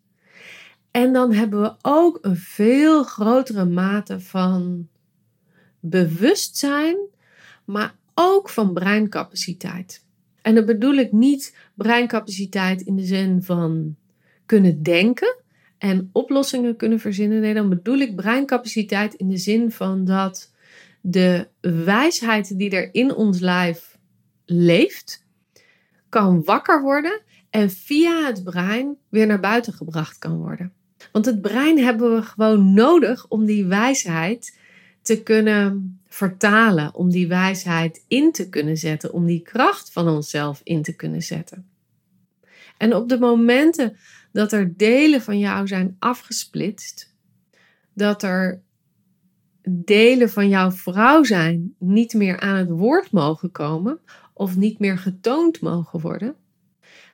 En 0.91 1.13
dan 1.13 1.33
hebben 1.33 1.61
we 1.61 1.75
ook 1.83 2.19
een 2.23 2.37
veel 2.37 3.03
grotere 3.03 3.65
mate 3.65 4.21
van 4.21 4.89
bewustzijn, 5.81 6.97
maar 7.65 7.95
ook 8.15 8.49
van 8.49 8.73
breincapaciteit. 8.73 10.05
En 10.43 10.55
dan 10.55 10.65
bedoel 10.65 10.95
ik 10.95 11.13
niet 11.13 11.57
breincapaciteit 11.75 12.81
in 12.81 12.97
de 12.97 13.05
zin 13.05 13.43
van 13.43 13.97
kunnen 14.47 14.83
denken 14.83 15.37
en 15.79 16.11
oplossingen 16.13 16.77
kunnen 16.77 17.01
verzinnen. 17.01 17.41
Nee, 17.41 17.55
dan 17.55 17.69
bedoel 17.69 17.99
ik 17.99 18.17
breincapaciteit 18.17 19.15
in 19.15 19.29
de 19.29 19.37
zin 19.37 19.73
van 19.73 20.05
dat 20.05 20.55
de 21.09 21.49
wijsheid 21.61 22.59
die 22.59 22.71
er 22.71 22.95
in 22.95 23.15
ons 23.15 23.41
lijf 23.41 23.99
leeft, 24.45 25.25
kan 26.09 26.45
wakker 26.45 26.83
worden 26.83 27.23
en 27.51 27.71
via 27.71 28.27
het 28.27 28.45
brein 28.45 28.97
weer 29.09 29.27
naar 29.27 29.41
buiten 29.41 29.73
gebracht 29.73 30.19
kan 30.19 30.37
worden. 30.37 30.73
Want 31.13 31.27
het 31.27 31.41
brein 31.41 31.79
hebben 31.79 32.15
we 32.15 32.23
gewoon 32.23 32.75
nodig 32.75 33.29
om 33.29 33.45
die 33.45 33.65
wijsheid 33.65 34.59
te 35.03 35.23
kunnen 35.23 36.01
vertalen, 36.09 36.95
om 36.95 37.11
die 37.11 37.29
wijsheid 37.29 38.05
in 38.09 38.33
te 38.33 38.49
kunnen 38.49 38.77
zetten, 38.77 39.13
om 39.13 39.27
die 39.27 39.43
kracht 39.43 39.93
van 39.93 40.09
onszelf 40.09 40.61
in 40.65 40.83
te 40.83 40.97
kunnen 40.97 41.23
zetten. 41.23 41.67
En 42.77 42.95
op 42.95 43.09
de 43.09 43.19
momenten 43.19 43.97
dat 44.33 44.53
er 44.53 44.77
delen 44.77 45.23
van 45.23 45.39
jou 45.39 45.67
zijn 45.67 45.97
afgesplitst, 45.99 47.15
dat 47.93 48.23
er 48.23 48.65
delen 49.71 50.31
van 50.31 50.49
jouw 50.49 50.71
vrouw 50.71 51.23
zijn 51.23 51.75
niet 51.79 52.15
meer 52.15 52.41
aan 52.41 52.57
het 52.57 52.71
woord 52.71 53.11
mogen 53.11 53.51
komen 53.51 54.01
of 54.33 54.57
niet 54.57 54.79
meer 54.79 54.99
getoond 54.99 55.61
mogen 55.61 56.01
worden, 56.01 56.37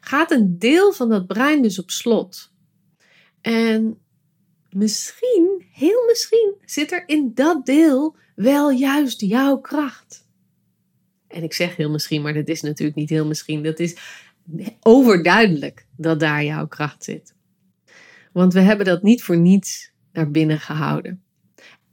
gaat 0.00 0.30
een 0.30 0.59
deel 0.59 0.92
van 0.92 1.09
dat 1.09 1.26
brein 1.26 1.62
dus 1.62 1.78
op 1.78 1.90
slot. 1.90 2.52
En 3.40 3.99
misschien, 4.71 5.64
heel 5.73 6.04
misschien, 6.06 6.54
zit 6.64 6.92
er 6.92 7.09
in 7.09 7.30
dat 7.35 7.66
deel 7.66 8.16
wel 8.35 8.71
juist 8.71 9.21
jouw 9.21 9.59
kracht. 9.59 10.26
En 11.28 11.42
ik 11.42 11.52
zeg 11.52 11.76
heel 11.76 11.90
misschien, 11.90 12.23
maar 12.23 12.35
dat 12.35 12.49
is 12.49 12.61
natuurlijk 12.61 12.97
niet 12.97 13.11
heel 13.11 13.26
misschien. 13.26 13.62
Dat 13.62 13.78
is 13.78 13.97
overduidelijk 14.80 15.87
dat 15.97 16.21
daar 16.21 16.44
jouw 16.44 16.66
kracht 16.66 17.04
zit. 17.04 17.35
Want 18.32 18.52
we 18.52 18.61
hebben 18.61 18.87
dat 18.87 19.02
niet 19.02 19.23
voor 19.23 19.38
niets 19.38 19.92
naar 20.12 20.30
binnen 20.30 20.61
gehouden. 20.61 21.22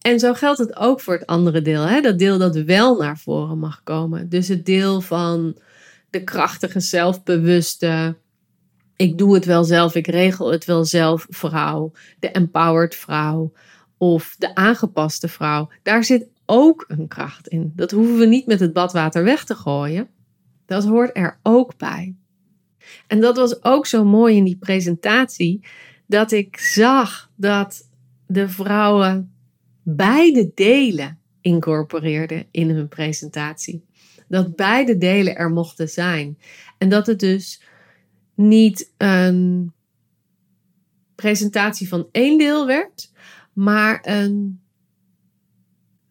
En 0.09 0.19
zo 0.19 0.33
geldt 0.33 0.59
het 0.59 0.75
ook 0.75 1.01
voor 1.01 1.13
het 1.13 1.25
andere 1.25 1.61
deel. 1.61 1.81
Hè? 1.81 2.01
Dat 2.01 2.19
deel 2.19 2.37
dat 2.37 2.55
wel 2.55 2.97
naar 2.97 3.17
voren 3.17 3.59
mag 3.59 3.83
komen. 3.83 4.29
Dus 4.29 4.47
het 4.47 4.65
deel 4.65 5.01
van 5.01 5.57
de 6.09 6.23
krachtige, 6.23 6.79
zelfbewuste, 6.79 8.15
ik 8.95 9.17
doe 9.17 9.33
het 9.33 9.45
wel 9.45 9.63
zelf, 9.63 9.95
ik 9.95 10.07
regel 10.07 10.51
het 10.51 10.65
wel 10.65 10.85
zelf 10.85 11.25
vrouw. 11.29 11.91
De 12.19 12.31
empowered 12.31 12.95
vrouw 12.95 13.51
of 13.97 14.35
de 14.37 14.55
aangepaste 14.55 15.27
vrouw. 15.27 15.69
Daar 15.83 16.03
zit 16.03 16.27
ook 16.45 16.85
een 16.87 17.07
kracht 17.07 17.47
in. 17.47 17.71
Dat 17.75 17.91
hoeven 17.91 18.17
we 18.17 18.25
niet 18.25 18.45
met 18.45 18.59
het 18.59 18.73
badwater 18.73 19.23
weg 19.23 19.43
te 19.43 19.55
gooien. 19.55 20.07
Dat 20.65 20.85
hoort 20.85 21.17
er 21.17 21.39
ook 21.43 21.77
bij. 21.77 22.15
En 23.07 23.19
dat 23.19 23.37
was 23.37 23.63
ook 23.63 23.85
zo 23.85 24.05
mooi 24.05 24.35
in 24.35 24.43
die 24.43 24.57
presentatie, 24.57 25.65
dat 26.05 26.31
ik 26.31 26.57
zag 26.57 27.29
dat 27.35 27.89
de 28.27 28.49
vrouwen 28.49 29.33
beide 29.83 30.51
delen 30.53 31.19
incorporeerden 31.41 32.47
in 32.51 32.69
hun 32.69 32.87
presentatie. 32.87 33.85
Dat 34.27 34.55
beide 34.55 34.97
delen 34.97 35.35
er 35.35 35.49
mochten 35.49 35.89
zijn. 35.89 36.37
En 36.77 36.89
dat 36.89 37.07
het 37.07 37.19
dus 37.19 37.61
niet 38.35 38.93
een 38.97 39.71
presentatie 41.15 41.87
van 41.87 42.07
één 42.11 42.37
deel 42.37 42.65
werd, 42.65 43.11
maar 43.53 43.99
een 44.03 44.61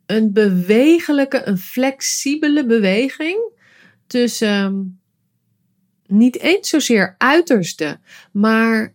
een 0.08 0.32
bewegelijke, 0.32 1.46
een 1.46 1.58
flexibele 1.58 2.66
beweging 2.66 3.52
tussen 4.06 5.00
niet 6.06 6.38
eens 6.38 6.68
zozeer 6.68 7.14
uiterste, 7.18 7.98
maar 8.32 8.94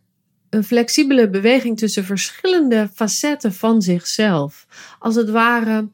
een 0.54 0.64
flexibele 0.64 1.30
beweging 1.30 1.78
tussen 1.78 2.04
verschillende 2.04 2.90
facetten 2.94 3.54
van 3.54 3.82
zichzelf. 3.82 4.68
Als 5.00 5.16
het 5.16 5.30
ware, 5.30 5.88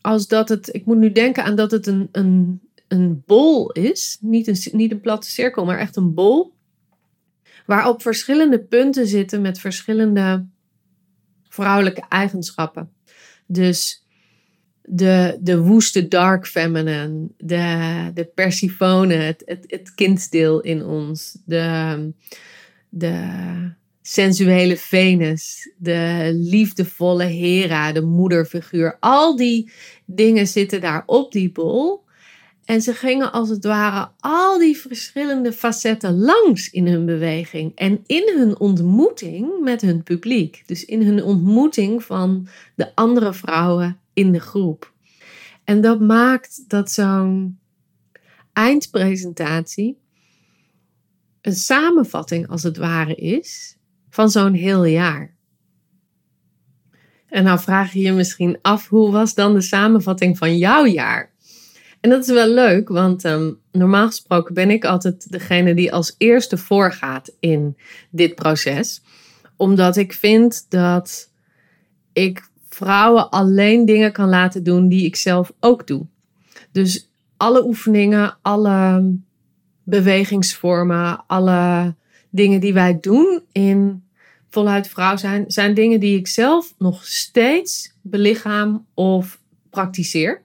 als 0.00 0.26
dat 0.26 0.48
het, 0.48 0.74
ik 0.74 0.84
moet 0.84 0.96
nu 0.96 1.12
denken 1.12 1.44
aan 1.44 1.56
dat 1.56 1.70
het 1.70 1.86
een, 1.86 2.08
een, 2.12 2.60
een 2.88 3.22
bol 3.26 3.72
is, 3.72 4.18
niet 4.20 4.46
een, 4.46 4.58
niet 4.72 4.92
een 4.92 5.00
platte 5.00 5.30
cirkel, 5.30 5.64
maar 5.64 5.78
echt 5.78 5.96
een 5.96 6.14
bol, 6.14 6.52
waarop 7.66 8.02
verschillende 8.02 8.58
punten 8.58 9.06
zitten 9.06 9.40
met 9.40 9.60
verschillende 9.60 10.46
vrouwelijke 11.48 12.04
eigenschappen. 12.08 12.90
Dus 13.46 14.04
de, 14.82 15.38
de 15.40 15.58
woeste 15.60 16.08
dark 16.08 16.46
feminine, 16.46 17.28
de, 17.36 18.10
de 18.14 18.24
Persifone, 18.24 19.14
het, 19.14 19.42
het, 19.44 19.64
het 19.66 20.60
in 20.64 20.84
ons, 20.84 21.38
de, 21.44 22.12
de 22.88 23.76
sensuele 24.02 24.76
Venus, 24.76 25.72
de 25.76 26.30
liefdevolle 26.34 27.24
Hera, 27.24 27.92
de 27.92 28.02
moederfiguur. 28.02 28.96
Al 29.00 29.36
die 29.36 29.70
dingen 30.04 30.46
zitten 30.46 30.80
daar 30.80 31.02
op 31.06 31.32
die 31.32 31.52
bol. 31.52 32.06
En 32.64 32.82
ze 32.82 32.94
gingen 32.94 33.32
als 33.32 33.48
het 33.48 33.64
ware 33.64 34.10
al 34.18 34.58
die 34.58 34.76
verschillende 34.76 35.52
facetten 35.52 36.18
langs 36.18 36.70
in 36.70 36.86
hun 36.86 37.06
beweging 37.06 37.72
en 37.74 38.02
in 38.06 38.32
hun 38.36 38.58
ontmoeting 38.58 39.60
met 39.60 39.80
hun 39.80 40.02
publiek. 40.02 40.62
Dus 40.66 40.84
in 40.84 41.02
hun 41.02 41.22
ontmoeting 41.22 42.04
van 42.04 42.48
de 42.74 42.94
andere 42.94 43.34
vrouwen 43.34 44.00
in 44.12 44.32
de 44.32 44.40
groep. 44.40 44.92
En 45.64 45.80
dat 45.80 46.00
maakt 46.00 46.64
dat 46.66 46.90
zo'n 46.90 47.58
eindpresentatie 48.52 49.98
een 51.40 51.54
samenvatting 51.54 52.48
als 52.48 52.62
het 52.62 52.76
ware 52.76 53.14
is 53.14 53.76
van 54.10 54.30
zo'n 54.30 54.52
heel 54.52 54.84
jaar. 54.84 55.36
En 57.28 57.44
nou 57.44 57.58
vraag 57.58 57.92
je 57.92 58.00
je 58.00 58.12
misschien 58.12 58.58
af, 58.62 58.88
hoe 58.88 59.10
was 59.10 59.34
dan 59.34 59.54
de 59.54 59.60
samenvatting 59.60 60.38
van 60.38 60.58
jouw 60.58 60.86
jaar? 60.86 61.32
En 62.00 62.10
dat 62.10 62.22
is 62.22 62.32
wel 62.32 62.48
leuk, 62.48 62.88
want 62.88 63.24
um, 63.24 63.58
normaal 63.72 64.06
gesproken 64.06 64.54
ben 64.54 64.70
ik 64.70 64.84
altijd 64.84 65.30
degene 65.30 65.74
die 65.74 65.92
als 65.92 66.14
eerste 66.18 66.56
voorgaat 66.56 67.32
in 67.40 67.76
dit 68.10 68.34
proces. 68.34 69.02
Omdat 69.56 69.96
ik 69.96 70.12
vind 70.12 70.66
dat 70.68 71.30
ik 72.12 72.48
vrouwen 72.68 73.30
alleen 73.30 73.84
dingen 73.84 74.12
kan 74.12 74.28
laten 74.28 74.62
doen 74.62 74.88
die 74.88 75.04
ik 75.04 75.16
zelf 75.16 75.52
ook 75.60 75.86
doe. 75.86 76.06
Dus 76.72 77.10
alle 77.36 77.64
oefeningen, 77.64 78.36
alle 78.42 79.04
bewegingsvormen, 79.88 81.24
alle 81.26 81.94
dingen 82.30 82.60
die 82.60 82.72
wij 82.72 82.98
doen 83.00 83.42
in 83.52 84.02
voluit 84.50 84.88
vrouw 84.88 85.16
zijn, 85.16 85.44
zijn 85.46 85.74
dingen 85.74 86.00
die 86.00 86.18
ik 86.18 86.26
zelf 86.26 86.74
nog 86.78 87.06
steeds 87.06 87.92
belichaam 88.02 88.86
of 88.94 89.40
praktiseer. 89.70 90.42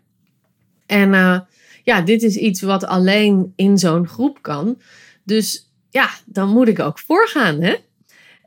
En 0.85 1.13
uh, 1.13 1.39
ja, 1.83 2.01
dit 2.01 2.23
is 2.23 2.35
iets 2.35 2.61
wat 2.61 2.85
alleen 2.85 3.53
in 3.55 3.77
zo'n 3.77 4.07
groep 4.07 4.41
kan. 4.41 4.77
Dus 5.23 5.71
ja, 5.89 6.09
dan 6.25 6.49
moet 6.49 6.67
ik 6.67 6.79
ook 6.79 6.99
voorgaan, 6.99 7.61
hè? 7.61 7.75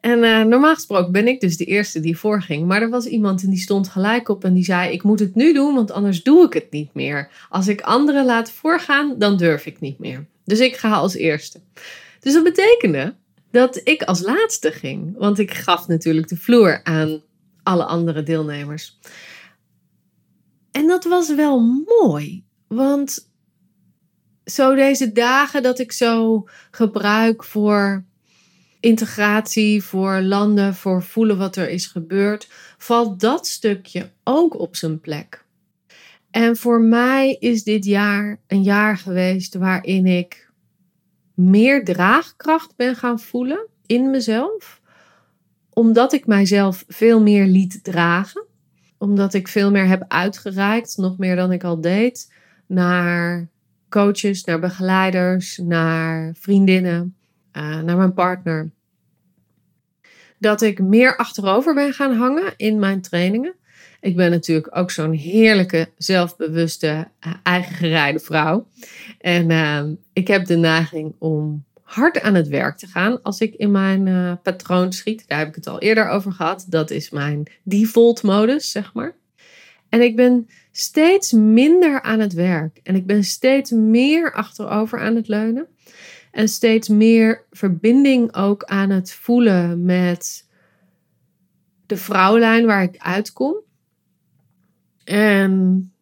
En 0.00 0.18
uh, 0.18 0.44
normaal 0.44 0.74
gesproken 0.74 1.12
ben 1.12 1.28
ik 1.28 1.40
dus 1.40 1.56
de 1.56 1.64
eerste 1.64 2.00
die 2.00 2.18
voorging. 2.18 2.66
Maar 2.66 2.82
er 2.82 2.90
was 2.90 3.06
iemand 3.06 3.42
en 3.42 3.50
die 3.50 3.58
stond 3.58 3.88
gelijk 3.88 4.28
op 4.28 4.44
en 4.44 4.54
die 4.54 4.64
zei: 4.64 4.92
Ik 4.92 5.02
moet 5.02 5.20
het 5.20 5.34
nu 5.34 5.52
doen, 5.52 5.74
want 5.74 5.90
anders 5.90 6.22
doe 6.22 6.46
ik 6.46 6.52
het 6.52 6.70
niet 6.70 6.94
meer. 6.94 7.30
Als 7.48 7.68
ik 7.68 7.80
anderen 7.80 8.24
laat 8.24 8.50
voorgaan, 8.50 9.14
dan 9.18 9.36
durf 9.36 9.66
ik 9.66 9.80
niet 9.80 9.98
meer. 9.98 10.26
Dus 10.46 10.60
ik 10.60 10.76
ga 10.76 10.92
als 10.92 11.14
eerste. 11.14 11.60
Dus 12.20 12.32
dat 12.32 12.44
betekende 12.44 13.16
dat 13.50 13.80
ik 13.84 14.02
als 14.02 14.20
laatste 14.20 14.70
ging. 14.70 15.16
Want 15.16 15.38
ik 15.38 15.54
gaf 15.54 15.86
natuurlijk 15.86 16.28
de 16.28 16.36
vloer 16.36 16.84
aan 16.84 17.23
alle 17.62 17.84
andere 17.84 18.23
deelnemers. 18.23 18.99
En 20.71 20.86
dat 20.86 21.04
was 21.04 21.34
wel 21.34 21.84
mooi. 22.00 22.44
Want 22.66 23.30
zo 24.44 24.75
deze 24.75 25.12
dagen 25.12 25.62
dat 25.62 25.78
ik 25.78 25.92
zo 25.92 26.44
gebruik 26.71 27.44
voor 27.44 28.04
integratie, 28.80 29.82
voor 29.82 30.21
landen, 30.21 30.75
voor 30.75 31.02
voelen 31.02 31.38
wat 31.38 31.56
er 31.56 31.68
is 31.68 31.86
gebeurd, 31.86 32.49
valt 32.78 33.21
dat 33.21 33.47
stukje 33.47 34.10
ook 34.25 34.58
op 34.58 34.76
zijn 34.76 35.00
plek. 35.00 35.44
En 36.36 36.56
voor 36.56 36.80
mij 36.80 37.36
is 37.38 37.62
dit 37.64 37.84
jaar 37.84 38.40
een 38.46 38.62
jaar 38.62 38.96
geweest 38.96 39.54
waarin 39.54 40.06
ik 40.06 40.50
meer 41.34 41.84
draagkracht 41.84 42.76
ben 42.76 42.96
gaan 42.96 43.20
voelen 43.20 43.66
in 43.86 44.10
mezelf, 44.10 44.80
omdat 45.70 46.12
ik 46.12 46.26
mijzelf 46.26 46.84
veel 46.88 47.22
meer 47.22 47.46
liet 47.46 47.84
dragen, 47.84 48.44
omdat 48.99 49.34
ik 49.34 49.49
veel 49.49 49.70
meer 49.70 49.86
heb 49.86 50.04
uitgereikt, 50.08 50.96
nog 50.96 51.18
meer 51.18 51.36
dan 51.36 51.52
ik 51.52 51.64
al 51.64 51.80
deed, 51.80 52.32
naar 52.66 53.49
coaches, 53.88 54.44
naar 54.44 54.60
begeleiders, 54.60 55.58
naar 55.58 56.34
vriendinnen, 56.38 57.16
uh, 57.52 57.80
naar 57.80 57.96
mijn 57.96 58.14
partner. 58.14 58.70
Dat 60.38 60.62
ik 60.62 60.78
meer 60.78 61.16
achterover 61.16 61.75
ben 61.75 61.92
gaan 61.92 62.16
hangen 62.16 62.54
in 62.56 62.78
mijn 62.78 63.00
trainingen. 63.00 63.54
Ik 64.06 64.16
ben 64.16 64.30
natuurlijk 64.30 64.76
ook 64.76 64.90
zo'n 64.90 65.12
heerlijke, 65.12 65.88
zelfbewuste, 65.97 67.08
uh, 67.26 67.32
eigen 67.42 68.21
vrouw. 68.21 68.69
En 69.19 69.50
uh, 69.50 69.82
ik 70.12 70.28
heb 70.28 70.47
de 70.47 70.56
neiging 70.56 71.14
om 71.19 71.64
hard 71.82 72.21
aan 72.21 72.34
het 72.34 72.49
werk 72.49 72.76
te 72.76 72.86
gaan 72.86 73.23
als 73.23 73.40
ik 73.40 73.54
in 73.54 73.71
mijn 73.71 74.06
uh, 74.06 74.32
patroon 74.42 74.92
schiet. 74.92 75.28
Daar 75.28 75.38
heb 75.38 75.49
ik 75.49 75.54
het 75.54 75.66
al 75.66 75.80
eerder 75.80 76.08
over 76.08 76.32
gehad. 76.32 76.66
Dat 76.69 76.90
is 76.90 77.10
mijn 77.10 77.50
default 77.62 78.23
modus, 78.23 78.71
zeg 78.71 78.95
maar. 78.95 79.14
En 79.88 80.00
ik 80.00 80.16
ben 80.16 80.49
steeds 80.73 81.32
minder 81.32 82.02
aan 82.02 82.21
het 82.21 82.32
werk. 82.32 82.80
En 82.82 82.95
ik 82.95 83.06
ben 83.06 83.25
steeds 83.25 83.71
meer 83.71 84.32
achterover 84.32 85.00
aan 85.00 85.16
het 85.16 85.28
leunen. 85.28 85.66
En 86.30 86.49
steeds 86.49 86.88
meer 86.88 87.45
verbinding 87.50 88.34
ook 88.34 88.64
aan 88.64 88.90
het 88.90 89.12
voelen 89.12 89.84
met 89.84 90.47
de 91.86 91.97
vrouwlijn 91.97 92.66
waar 92.66 92.82
ik 92.82 92.97
uitkom. 92.99 93.64
En 95.06 95.92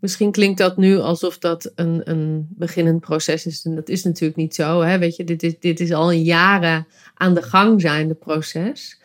misschien 0.00 0.32
klinkt 0.32 0.58
dat 0.58 0.76
nu 0.76 0.98
alsof 0.98 1.38
dat 1.38 1.72
een, 1.74 2.10
een 2.10 2.46
beginnend 2.50 3.00
proces 3.00 3.46
is. 3.46 3.64
En 3.64 3.74
dat 3.74 3.88
is 3.88 4.04
natuurlijk 4.04 4.38
niet 4.38 4.54
zo. 4.54 4.80
Hè? 4.80 4.98
Weet 4.98 5.16
je, 5.16 5.24
dit 5.24 5.42
is, 5.42 5.58
dit 5.58 5.80
is 5.80 5.92
al 5.92 6.10
jaren 6.10 6.86
aan 7.14 7.34
de 7.34 7.42
gang 7.42 7.80
zijnde 7.80 8.14
proces. 8.14 9.00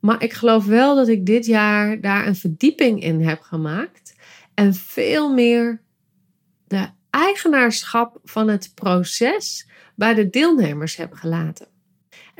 Maar 0.00 0.22
ik 0.22 0.32
geloof 0.32 0.66
wel 0.66 0.96
dat 0.96 1.08
ik 1.08 1.26
dit 1.26 1.46
jaar 1.46 2.00
daar 2.00 2.26
een 2.26 2.36
verdieping 2.36 3.02
in 3.02 3.20
heb 3.20 3.40
gemaakt. 3.40 4.14
En 4.54 4.74
veel 4.74 5.34
meer 5.34 5.80
de 6.66 6.88
eigenaarschap 7.10 8.18
van 8.24 8.48
het 8.48 8.72
proces 8.74 9.68
bij 9.94 10.14
de 10.14 10.30
deelnemers 10.30 10.96
heb 10.96 11.12
gelaten. 11.12 11.66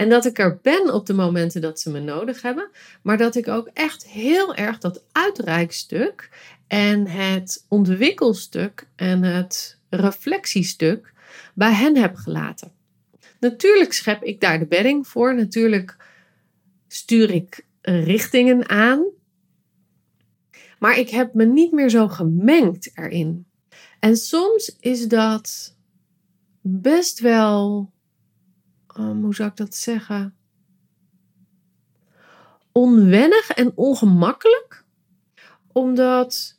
En 0.01 0.09
dat 0.09 0.25
ik 0.25 0.39
er 0.39 0.59
ben 0.63 0.95
op 0.95 1.07
de 1.07 1.15
momenten 1.15 1.61
dat 1.61 1.81
ze 1.81 1.91
me 1.91 2.01
nodig 2.01 2.43
hebben, 2.43 2.71
maar 3.03 3.19
dat 3.19 3.35
ik 3.35 3.49
ook 3.49 3.71
echt 3.75 4.07
heel 4.07 4.55
erg 4.55 4.79
dat 4.79 5.05
uitreikstuk 5.13 6.31
en 6.67 7.07
het 7.07 7.65
ontwikkelstuk 7.69 8.89
en 8.97 9.23
het 9.23 9.79
reflectiestuk 9.91 11.13
bij 11.55 11.73
hen 11.73 11.97
heb 11.97 12.15
gelaten. 12.15 12.73
Natuurlijk 13.41 13.93
schep 13.93 14.23
ik 14.23 14.41
daar 14.41 14.59
de 14.59 14.67
bedding 14.67 15.09
voor. 15.09 15.35
Natuurlijk 15.35 15.97
stuur 16.89 17.31
ik 17.31 17.67
richtingen 17.83 18.69
aan. 18.69 19.05
Maar 20.79 20.99
ik 20.99 21.11
heb 21.11 21.35
me 21.35 21.45
niet 21.45 21.73
meer 21.73 21.91
zo 21.91 22.09
gemengd 22.09 22.91
erin. 22.95 23.47
En 23.99 24.17
soms 24.17 24.77
is 24.81 25.09
dat 25.09 25.77
best 26.61 27.21
wel, 27.21 27.91
um, 28.99 29.23
hoe 29.23 29.35
zou 29.35 29.49
ik 29.49 29.57
dat 29.57 29.75
zeggen? 29.75 30.35
Onwennig 32.73 33.51
en 33.51 33.73
ongemakkelijk, 33.75 34.85
omdat 35.73 36.59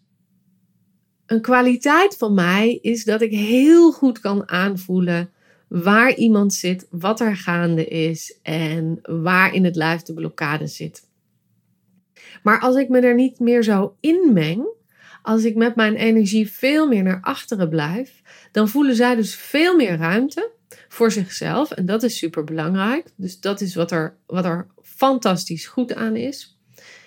een 1.25 1.41
kwaliteit 1.41 2.17
van 2.17 2.33
mij 2.33 2.79
is 2.81 3.03
dat 3.03 3.21
ik 3.21 3.31
heel 3.31 3.91
goed 3.91 4.19
kan 4.19 4.49
aanvoelen 4.49 5.31
waar 5.67 6.15
iemand 6.15 6.53
zit, 6.53 6.87
wat 6.89 7.19
er 7.19 7.35
gaande 7.35 7.85
is 7.85 8.39
en 8.41 8.99
waar 9.01 9.53
in 9.53 9.65
het 9.65 9.75
lijf 9.75 10.01
de 10.01 10.13
blokkade 10.13 10.67
zit. 10.67 11.09
Maar 12.43 12.59
als 12.59 12.75
ik 12.75 12.89
me 12.89 12.99
er 12.99 13.15
niet 13.15 13.39
meer 13.39 13.63
zo 13.63 13.95
inmeng, 13.99 14.67
als 15.21 15.43
ik 15.43 15.55
met 15.55 15.75
mijn 15.75 15.95
energie 15.95 16.51
veel 16.51 16.87
meer 16.87 17.03
naar 17.03 17.21
achteren 17.21 17.69
blijf, 17.69 18.21
dan 18.51 18.69
voelen 18.69 18.95
zij 18.95 19.15
dus 19.15 19.35
veel 19.35 19.75
meer 19.75 19.97
ruimte 19.97 20.51
voor 20.91 21.11
zichzelf. 21.11 21.71
En 21.71 21.85
dat 21.85 22.03
is 22.03 22.17
super 22.17 22.43
belangrijk. 22.43 23.11
Dus 23.15 23.39
dat 23.39 23.61
is 23.61 23.75
wat 23.75 23.91
er, 23.91 24.15
wat 24.25 24.45
er 24.45 24.67
fantastisch 24.81 25.67
goed 25.67 25.95
aan 25.95 26.15
is. 26.15 26.57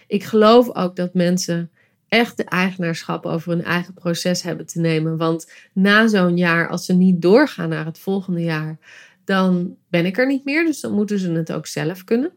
Ik 0.06 0.24
geloof 0.24 0.74
ook 0.74 0.96
dat 0.96 1.14
mensen 1.14 1.70
echt 2.08 2.36
de 2.36 2.44
eigenaarschap 2.44 3.26
over 3.26 3.52
hun 3.52 3.64
eigen 3.64 3.94
proces 3.94 4.42
hebben 4.42 4.66
te 4.66 4.80
nemen. 4.80 5.16
Want 5.16 5.52
na 5.72 6.06
zo'n 6.06 6.36
jaar, 6.36 6.68
als 6.68 6.84
ze 6.84 6.92
niet 6.92 7.22
doorgaan 7.22 7.68
naar 7.68 7.84
het 7.84 7.98
volgende 7.98 8.42
jaar, 8.42 8.78
dan 9.24 9.76
ben 9.88 10.06
ik 10.06 10.18
er 10.18 10.26
niet 10.26 10.44
meer. 10.44 10.64
Dus 10.64 10.80
dan 10.80 10.92
moeten 10.92 11.18
ze 11.18 11.32
het 11.32 11.52
ook 11.52 11.66
zelf 11.66 12.04
kunnen. 12.04 12.32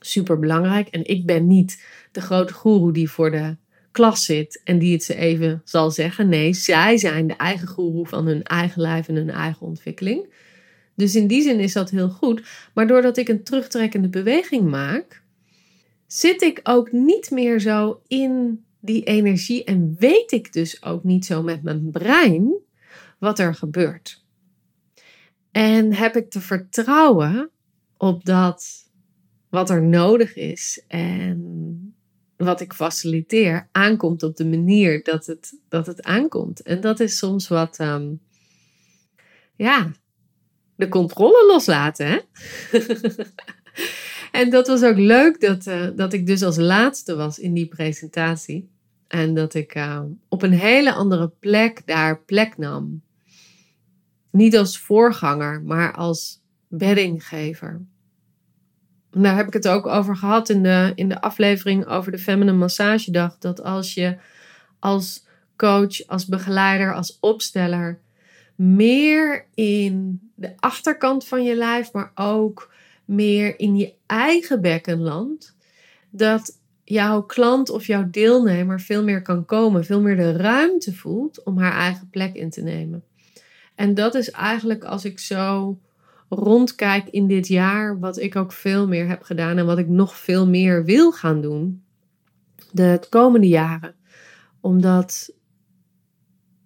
Super 0.00 0.38
belangrijk. 0.38 0.88
En 0.88 1.04
ik 1.04 1.26
ben 1.26 1.46
niet 1.46 1.84
de 2.12 2.20
grote 2.20 2.52
goeroe 2.52 2.92
die 2.92 3.10
voor 3.10 3.30
de 3.30 3.56
klas 3.96 4.24
zit 4.24 4.60
en 4.64 4.78
die 4.78 4.92
het 4.92 5.04
ze 5.04 5.14
even 5.14 5.62
zal 5.64 5.90
zeggen. 5.90 6.28
Nee, 6.28 6.54
zij 6.54 6.96
zijn 6.96 7.26
de 7.26 7.36
eigen 7.36 7.68
goeroe 7.68 8.06
van 8.06 8.26
hun 8.26 8.42
eigen 8.42 8.80
lijf 8.80 9.08
en 9.08 9.14
hun 9.14 9.30
eigen 9.30 9.66
ontwikkeling. 9.66 10.32
Dus 10.94 11.14
in 11.14 11.26
die 11.26 11.42
zin 11.42 11.60
is 11.60 11.72
dat 11.72 11.90
heel 11.90 12.08
goed. 12.08 12.42
Maar 12.74 12.86
doordat 12.86 13.16
ik 13.16 13.28
een 13.28 13.42
terugtrekkende 13.42 14.08
beweging 14.08 14.70
maak, 14.70 15.22
zit 16.06 16.42
ik 16.42 16.60
ook 16.62 16.92
niet 16.92 17.30
meer 17.30 17.60
zo 17.60 18.00
in 18.06 18.64
die 18.80 19.04
energie 19.04 19.64
en 19.64 19.96
weet 19.98 20.32
ik 20.32 20.52
dus 20.52 20.82
ook 20.82 21.04
niet 21.04 21.26
zo 21.26 21.42
met 21.42 21.62
mijn 21.62 21.90
brein 21.90 22.54
wat 23.18 23.38
er 23.38 23.54
gebeurt. 23.54 24.24
En 25.50 25.92
heb 25.92 26.16
ik 26.16 26.30
te 26.30 26.40
vertrouwen 26.40 27.50
op 27.96 28.24
dat 28.24 28.90
wat 29.48 29.70
er 29.70 29.82
nodig 29.82 30.34
is 30.34 30.84
en 30.88 31.95
wat 32.36 32.60
ik 32.60 32.72
faciliteer 32.72 33.68
aankomt 33.72 34.22
op 34.22 34.36
de 34.36 34.46
manier 34.46 35.02
dat 35.02 35.26
het, 35.26 35.58
dat 35.68 35.86
het 35.86 36.02
aankomt. 36.02 36.62
En 36.62 36.80
dat 36.80 37.00
is 37.00 37.18
soms 37.18 37.48
wat, 37.48 37.76
ehm, 37.78 38.12
ja, 39.56 39.92
de 40.74 40.88
controle 40.88 41.46
loslaten. 41.46 42.06
Hè? 42.06 42.18
en 44.40 44.50
dat 44.50 44.66
was 44.66 44.82
ook 44.82 44.98
leuk 44.98 45.40
dat, 45.40 45.66
uh, 45.66 45.88
dat 45.96 46.12
ik 46.12 46.26
dus 46.26 46.42
als 46.42 46.56
laatste 46.56 47.16
was 47.16 47.38
in 47.38 47.54
die 47.54 47.66
presentatie. 47.66 48.70
En 49.08 49.34
dat 49.34 49.54
ik 49.54 49.74
uh, 49.74 50.02
op 50.28 50.42
een 50.42 50.52
hele 50.52 50.92
andere 50.92 51.32
plek 51.40 51.82
daar 51.86 52.20
plek 52.20 52.58
nam. 52.58 53.02
Niet 54.30 54.56
als 54.56 54.78
voorganger, 54.78 55.62
maar 55.62 55.94
als 55.94 56.42
beddinggever. 56.68 57.86
Daar 59.22 59.36
heb 59.36 59.46
ik 59.46 59.52
het 59.52 59.68
ook 59.68 59.86
over 59.86 60.16
gehad 60.16 60.48
in 60.48 60.62
de, 60.62 60.92
in 60.94 61.08
de 61.08 61.20
aflevering 61.20 61.86
over 61.86 62.12
de 62.12 62.18
Feminine 62.18 62.56
Massagedag. 62.56 63.38
Dat 63.38 63.62
als 63.62 63.94
je 63.94 64.16
als 64.78 65.24
coach, 65.56 66.06
als 66.06 66.26
begeleider, 66.26 66.94
als 66.94 67.18
opsteller 67.20 67.98
meer 68.54 69.46
in 69.54 70.20
de 70.34 70.52
achterkant 70.56 71.26
van 71.26 71.44
je 71.44 71.56
lijf, 71.56 71.92
maar 71.92 72.12
ook 72.14 72.72
meer 73.04 73.58
in 73.58 73.76
je 73.76 73.94
eigen 74.06 74.60
bekkenland, 74.60 75.56
dat 76.10 76.58
jouw 76.84 77.22
klant 77.22 77.70
of 77.70 77.86
jouw 77.86 78.10
deelnemer 78.10 78.80
veel 78.80 79.04
meer 79.04 79.22
kan 79.22 79.44
komen, 79.44 79.84
veel 79.84 80.00
meer 80.00 80.16
de 80.16 80.32
ruimte 80.32 80.94
voelt 80.94 81.42
om 81.44 81.58
haar 81.58 81.72
eigen 81.72 82.10
plek 82.10 82.34
in 82.34 82.50
te 82.50 82.62
nemen. 82.62 83.04
En 83.74 83.94
dat 83.94 84.14
is 84.14 84.30
eigenlijk 84.30 84.84
als 84.84 85.04
ik 85.04 85.18
zo 85.18 85.78
rondkijk 86.28 87.08
in 87.08 87.26
dit 87.26 87.48
jaar, 87.48 87.98
wat 87.98 88.18
ik 88.18 88.36
ook 88.36 88.52
veel 88.52 88.88
meer 88.88 89.08
heb 89.08 89.22
gedaan 89.22 89.58
en 89.58 89.66
wat 89.66 89.78
ik 89.78 89.88
nog 89.88 90.16
veel 90.16 90.48
meer 90.48 90.84
wil 90.84 91.12
gaan 91.12 91.40
doen 91.40 91.84
de 92.76 93.06
komende 93.08 93.48
jaren. 93.48 93.94
Omdat 94.60 95.34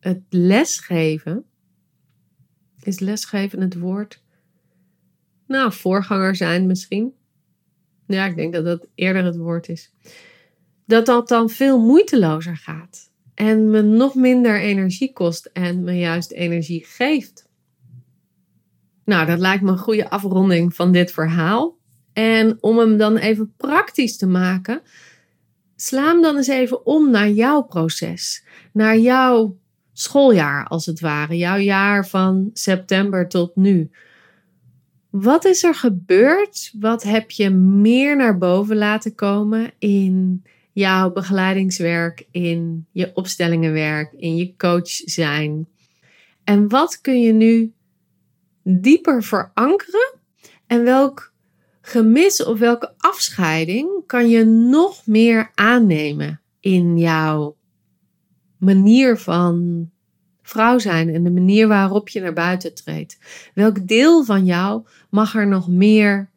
het 0.00 0.22
lesgeven, 0.28 1.44
is 2.82 2.98
lesgeven 2.98 3.60
het 3.60 3.78
woord? 3.78 4.22
Nou, 5.46 5.72
voorganger 5.72 6.36
zijn 6.36 6.66
misschien. 6.66 7.14
Ja, 8.06 8.26
ik 8.26 8.36
denk 8.36 8.52
dat 8.52 8.64
dat 8.64 8.86
eerder 8.94 9.24
het 9.24 9.36
woord 9.36 9.68
is. 9.68 9.92
Dat 10.86 11.06
dat 11.06 11.28
dan 11.28 11.50
veel 11.50 11.80
moeitelozer 11.80 12.56
gaat. 12.56 13.10
En 13.34 13.70
me 13.70 13.82
nog 13.82 14.14
minder 14.14 14.60
energie 14.60 15.12
kost 15.12 15.46
en 15.46 15.84
me 15.84 15.98
juist 15.98 16.30
energie 16.30 16.84
geeft. 16.84 17.48
Nou, 19.04 19.26
dat 19.26 19.38
lijkt 19.38 19.62
me 19.62 19.70
een 19.70 19.78
goede 19.78 20.10
afronding 20.10 20.74
van 20.74 20.92
dit 20.92 21.12
verhaal. 21.12 21.78
En 22.12 22.56
om 22.60 22.78
hem 22.78 22.96
dan 22.96 23.16
even 23.16 23.54
praktisch 23.56 24.16
te 24.16 24.26
maken, 24.26 24.82
sla 25.76 26.06
hem 26.06 26.22
dan 26.22 26.36
eens 26.36 26.48
even 26.48 26.86
om 26.86 27.10
naar 27.10 27.30
jouw 27.30 27.62
proces. 27.62 28.44
Naar 28.72 28.98
jouw 28.98 29.58
schooljaar, 29.92 30.66
als 30.66 30.86
het 30.86 31.00
ware. 31.00 31.36
Jouw 31.36 31.58
jaar 31.58 32.06
van 32.06 32.50
september 32.52 33.28
tot 33.28 33.56
nu. 33.56 33.90
Wat 35.10 35.44
is 35.44 35.62
er 35.62 35.74
gebeurd? 35.74 36.72
Wat 36.78 37.02
heb 37.02 37.30
je 37.30 37.50
meer 37.50 38.16
naar 38.16 38.38
boven 38.38 38.76
laten 38.76 39.14
komen 39.14 39.72
in 39.78 40.42
jouw 40.72 41.12
begeleidingswerk, 41.12 42.26
in 42.30 42.86
je 42.92 43.10
opstellingenwerk, 43.14 44.12
in 44.12 44.36
je 44.36 44.56
coach 44.56 44.88
zijn? 44.88 45.68
En 46.44 46.68
wat 46.68 47.00
kun 47.00 47.20
je 47.20 47.32
nu 47.32 47.72
dieper 48.62 49.22
verankeren? 49.22 50.18
En 50.66 50.84
welk 50.84 51.32
gemis 51.80 52.44
of 52.44 52.58
welke 52.58 52.94
afscheiding 52.98 54.02
kan 54.06 54.28
je 54.28 54.44
nog 54.44 55.06
meer 55.06 55.50
aannemen 55.54 56.40
in 56.60 56.98
jouw 56.98 57.56
manier 58.58 59.18
van 59.18 59.88
vrouw 60.42 60.78
zijn 60.78 61.14
en 61.14 61.24
de 61.24 61.30
manier 61.30 61.68
waarop 61.68 62.08
je 62.08 62.20
naar 62.20 62.32
buiten 62.32 62.74
treedt? 62.74 63.18
Welk 63.54 63.88
deel 63.88 64.24
van 64.24 64.44
jou 64.44 64.86
mag 65.10 65.34
er 65.34 65.46
nog 65.46 65.68
meer 65.68 66.30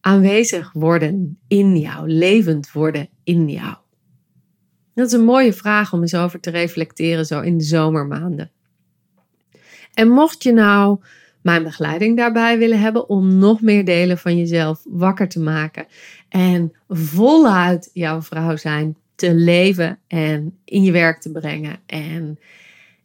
aanwezig 0.00 0.72
worden 0.72 1.38
in 1.48 1.76
jou, 1.76 2.08
levend 2.08 2.72
worden 2.72 3.08
in 3.24 3.48
jou? 3.48 3.76
Dat 4.94 5.06
is 5.06 5.12
een 5.12 5.24
mooie 5.24 5.52
vraag 5.52 5.92
om 5.92 6.00
eens 6.00 6.14
over 6.14 6.40
te 6.40 6.50
reflecteren 6.50 7.26
zo 7.26 7.40
in 7.40 7.58
de 7.58 7.64
zomermaanden. 7.64 8.50
En 9.94 10.08
mocht 10.08 10.42
je 10.42 10.52
nou 10.52 11.00
mijn 11.44 11.62
begeleiding 11.62 12.16
daarbij 12.16 12.58
willen 12.58 12.80
hebben 12.80 13.08
om 13.08 13.38
nog 13.38 13.60
meer 13.60 13.84
delen 13.84 14.18
van 14.18 14.36
jezelf 14.36 14.82
wakker 14.84 15.28
te 15.28 15.40
maken 15.40 15.86
en 16.28 16.72
voluit 16.88 17.90
jouw 17.92 18.22
vrouw 18.22 18.56
zijn 18.56 18.96
te 19.14 19.34
leven 19.34 19.98
en 20.06 20.58
in 20.64 20.82
je 20.82 20.92
werk 20.92 21.20
te 21.20 21.30
brengen 21.30 21.76
en 21.86 22.38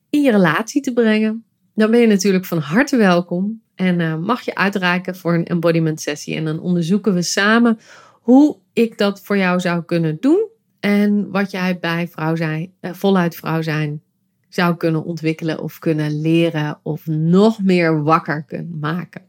in 0.10 0.21
je 0.21 0.32
relatie 0.32 0.82
te 0.82 0.93
brengen, 0.93 1.43
dan 1.75 1.91
ben 1.91 1.99
je 1.99 2.08
natuurlijk 2.08 2.45
van 2.45 2.58
harte 2.58 2.97
welkom 2.97 3.62
en 3.75 3.99
uh, 3.99 4.17
mag 4.17 4.41
je 4.41 4.56
uitreiken 4.56 5.15
voor 5.15 5.34
een 5.34 5.45
embodiment 5.45 6.02
sessie. 6.02 6.36
En 6.36 6.45
dan 6.45 6.60
onderzoeken 6.60 7.13
we 7.13 7.21
samen 7.21 7.80
hoe 8.12 8.58
ik 8.73 8.97
dat 8.97 9.21
voor 9.21 9.38
jou 9.38 9.60
zou 9.60 9.84
kunnen 9.84 10.17
doen 10.19 10.47
en 10.80 11.32
wat 11.32 11.52
jij 11.52 11.80
bij 11.80 12.08
vrouw 12.08 12.36
zijn, 12.36 12.71
uh, 12.82 12.93
voluit 12.93 13.36
vrouw 13.36 13.62
zijn 13.62 14.02
zou 14.49 14.75
kunnen 14.75 15.03
ontwikkelen 15.03 15.59
of 15.59 15.79
kunnen 15.79 16.21
leren 16.21 16.79
of 16.83 17.07
nog 17.07 17.63
meer 17.63 18.03
wakker 18.03 18.43
kunt 18.43 18.81
maken. 18.81 19.21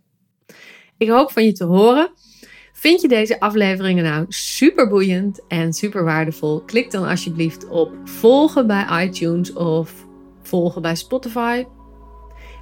Ik 0.96 1.08
hoop 1.08 1.32
van 1.32 1.44
je 1.44 1.52
te 1.52 1.64
horen. 1.64 2.10
Vind 2.72 3.00
je 3.00 3.08
deze 3.08 3.40
afleveringen 3.40 4.04
nou 4.04 4.24
super 4.28 4.88
boeiend 4.88 5.46
en 5.48 5.72
super 5.72 6.04
waardevol? 6.04 6.60
Klik 6.60 6.90
dan 6.90 7.06
alsjeblieft 7.06 7.68
op 7.68 7.92
volgen 8.04 8.66
bij 8.66 9.04
iTunes 9.04 9.52
of 9.52 10.06
volgen 10.42 10.82
bij 10.82 10.94
Spotify. 10.94 11.64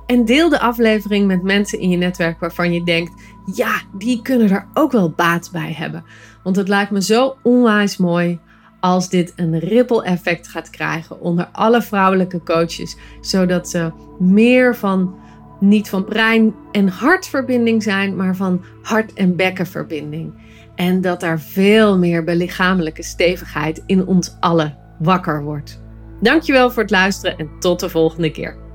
En 0.06 0.24
deel 0.24 0.48
de 0.48 0.60
aflevering 0.60 1.26
met 1.26 1.42
mensen 1.42 1.78
in 1.78 1.90
je 1.90 1.96
netwerk 1.96 2.40
waarvan 2.40 2.72
je 2.72 2.84
denkt: 2.84 3.22
ja, 3.54 3.82
die 3.96 4.22
kunnen 4.22 4.50
er 4.50 4.68
ook 4.74 4.92
wel 4.92 5.10
baat 5.10 5.48
bij 5.52 5.72
hebben. 5.72 6.04
Want 6.42 6.56
het 6.56 6.68
lijkt 6.68 6.90
me 6.90 7.02
zo 7.02 7.36
onwijs 7.42 7.96
mooi 7.96 8.40
als 8.80 9.08
dit 9.08 9.32
een 9.36 9.58
ripple 9.58 10.04
effect 10.04 10.48
gaat 10.48 10.70
krijgen 10.70 11.20
onder 11.20 11.48
alle 11.52 11.82
vrouwelijke 11.82 12.42
coaches, 12.42 12.96
zodat 13.20 13.68
ze 13.68 13.92
meer 14.18 14.76
van 14.76 15.14
niet 15.60 15.88
van 15.88 16.04
brein 16.04 16.54
en 16.72 16.88
hartverbinding 16.88 17.82
zijn, 17.82 18.16
maar 18.16 18.36
van 18.36 18.64
hart- 18.82 19.12
en 19.12 19.36
bekkenverbinding. 19.36 20.32
En 20.74 21.00
dat 21.00 21.20
daar 21.20 21.40
veel 21.40 21.98
meer 21.98 22.24
belichamelijke 22.24 23.02
stevigheid 23.02 23.82
in 23.86 24.06
ons 24.06 24.36
allen 24.40 24.76
wakker 24.98 25.42
wordt. 25.42 25.82
Dankjewel 26.20 26.70
voor 26.70 26.82
het 26.82 26.90
luisteren 26.90 27.38
en 27.38 27.50
tot 27.58 27.80
de 27.80 27.88
volgende 27.88 28.30
keer. 28.30 28.67